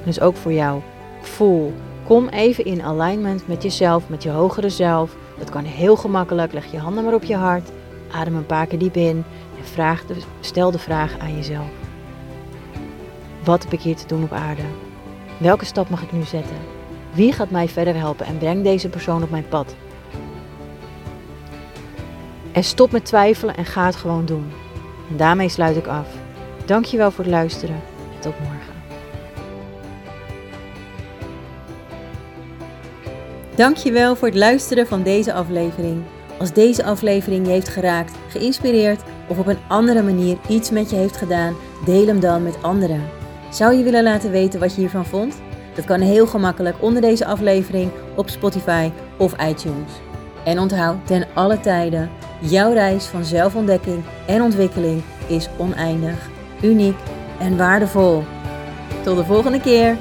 Dus 0.04 0.20
ook 0.20 0.36
voor 0.36 0.52
jou, 0.52 0.80
voel, 1.20 1.72
kom 2.06 2.28
even 2.28 2.64
in 2.64 2.82
alignment 2.82 3.48
met 3.48 3.62
jezelf, 3.62 4.08
met 4.08 4.22
je 4.22 4.30
hogere 4.30 4.70
zelf. 4.70 5.16
Dat 5.38 5.50
kan 5.50 5.64
heel 5.64 5.96
gemakkelijk, 5.96 6.52
leg 6.52 6.70
je 6.70 6.78
handen 6.78 7.04
maar 7.04 7.14
op 7.14 7.24
je 7.24 7.36
hart, 7.36 7.70
adem 8.12 8.34
een 8.34 8.46
paar 8.46 8.66
keer 8.66 8.78
diep 8.78 8.96
in 8.96 9.24
en 9.58 9.64
vraag 9.64 10.06
de, 10.06 10.14
stel 10.40 10.70
de 10.70 10.78
vraag 10.78 11.18
aan 11.18 11.36
jezelf. 11.36 11.85
Wat 13.46 13.62
heb 13.62 13.72
ik 13.72 13.80
hier 13.80 13.96
te 13.96 14.06
doen 14.06 14.22
op 14.22 14.32
aarde? 14.32 14.62
Welke 15.38 15.64
stap 15.64 15.88
mag 15.88 16.02
ik 16.02 16.12
nu 16.12 16.22
zetten? 16.22 16.56
Wie 17.12 17.32
gaat 17.32 17.50
mij 17.50 17.68
verder 17.68 17.96
helpen 17.96 18.26
en 18.26 18.38
breng 18.38 18.62
deze 18.62 18.88
persoon 18.88 19.22
op 19.22 19.30
mijn 19.30 19.48
pad? 19.48 19.74
En 22.52 22.64
stop 22.64 22.92
met 22.92 23.04
twijfelen 23.04 23.56
en 23.56 23.64
ga 23.64 23.86
het 23.86 23.96
gewoon 23.96 24.26
doen. 24.26 24.52
En 25.10 25.16
daarmee 25.16 25.48
sluit 25.48 25.76
ik 25.76 25.86
af. 25.86 26.08
Dankjewel 26.64 27.10
voor 27.10 27.24
het 27.24 27.32
luisteren 27.32 27.80
en 28.14 28.20
tot 28.20 28.40
morgen. 28.40 28.74
Dankjewel 33.54 34.16
voor 34.16 34.28
het 34.28 34.36
luisteren 34.36 34.86
van 34.86 35.02
deze 35.02 35.32
aflevering. 35.32 36.02
Als 36.38 36.52
deze 36.52 36.84
aflevering 36.84 37.46
je 37.46 37.52
heeft 37.52 37.68
geraakt, 37.68 38.14
geïnspireerd 38.28 39.02
of 39.28 39.38
op 39.38 39.46
een 39.46 39.58
andere 39.68 40.02
manier 40.02 40.36
iets 40.48 40.70
met 40.70 40.90
je 40.90 40.96
heeft 40.96 41.16
gedaan, 41.16 41.56
deel 41.84 42.06
hem 42.06 42.20
dan 42.20 42.42
met 42.42 42.62
anderen. 42.62 43.15
Zou 43.56 43.74
je 43.74 43.82
willen 43.82 44.02
laten 44.02 44.30
weten 44.30 44.60
wat 44.60 44.74
je 44.74 44.80
hiervan 44.80 45.06
vond? 45.06 45.34
Dat 45.74 45.84
kan 45.84 46.00
heel 46.00 46.26
gemakkelijk 46.26 46.76
onder 46.80 47.02
deze 47.02 47.26
aflevering 47.26 47.90
op 48.16 48.28
Spotify 48.28 48.90
of 49.18 49.32
iTunes. 49.32 49.90
En 50.44 50.58
onthoud 50.58 51.06
ten 51.06 51.26
alle 51.34 51.60
tijden, 51.60 52.10
jouw 52.40 52.72
reis 52.72 53.04
van 53.04 53.24
zelfontdekking 53.24 54.02
en 54.26 54.42
ontwikkeling 54.42 55.02
is 55.26 55.48
oneindig, 55.56 56.28
uniek 56.62 56.96
en 57.38 57.56
waardevol. 57.56 58.24
Tot 59.02 59.16
de 59.16 59.24
volgende 59.24 59.60
keer! 59.60 59.96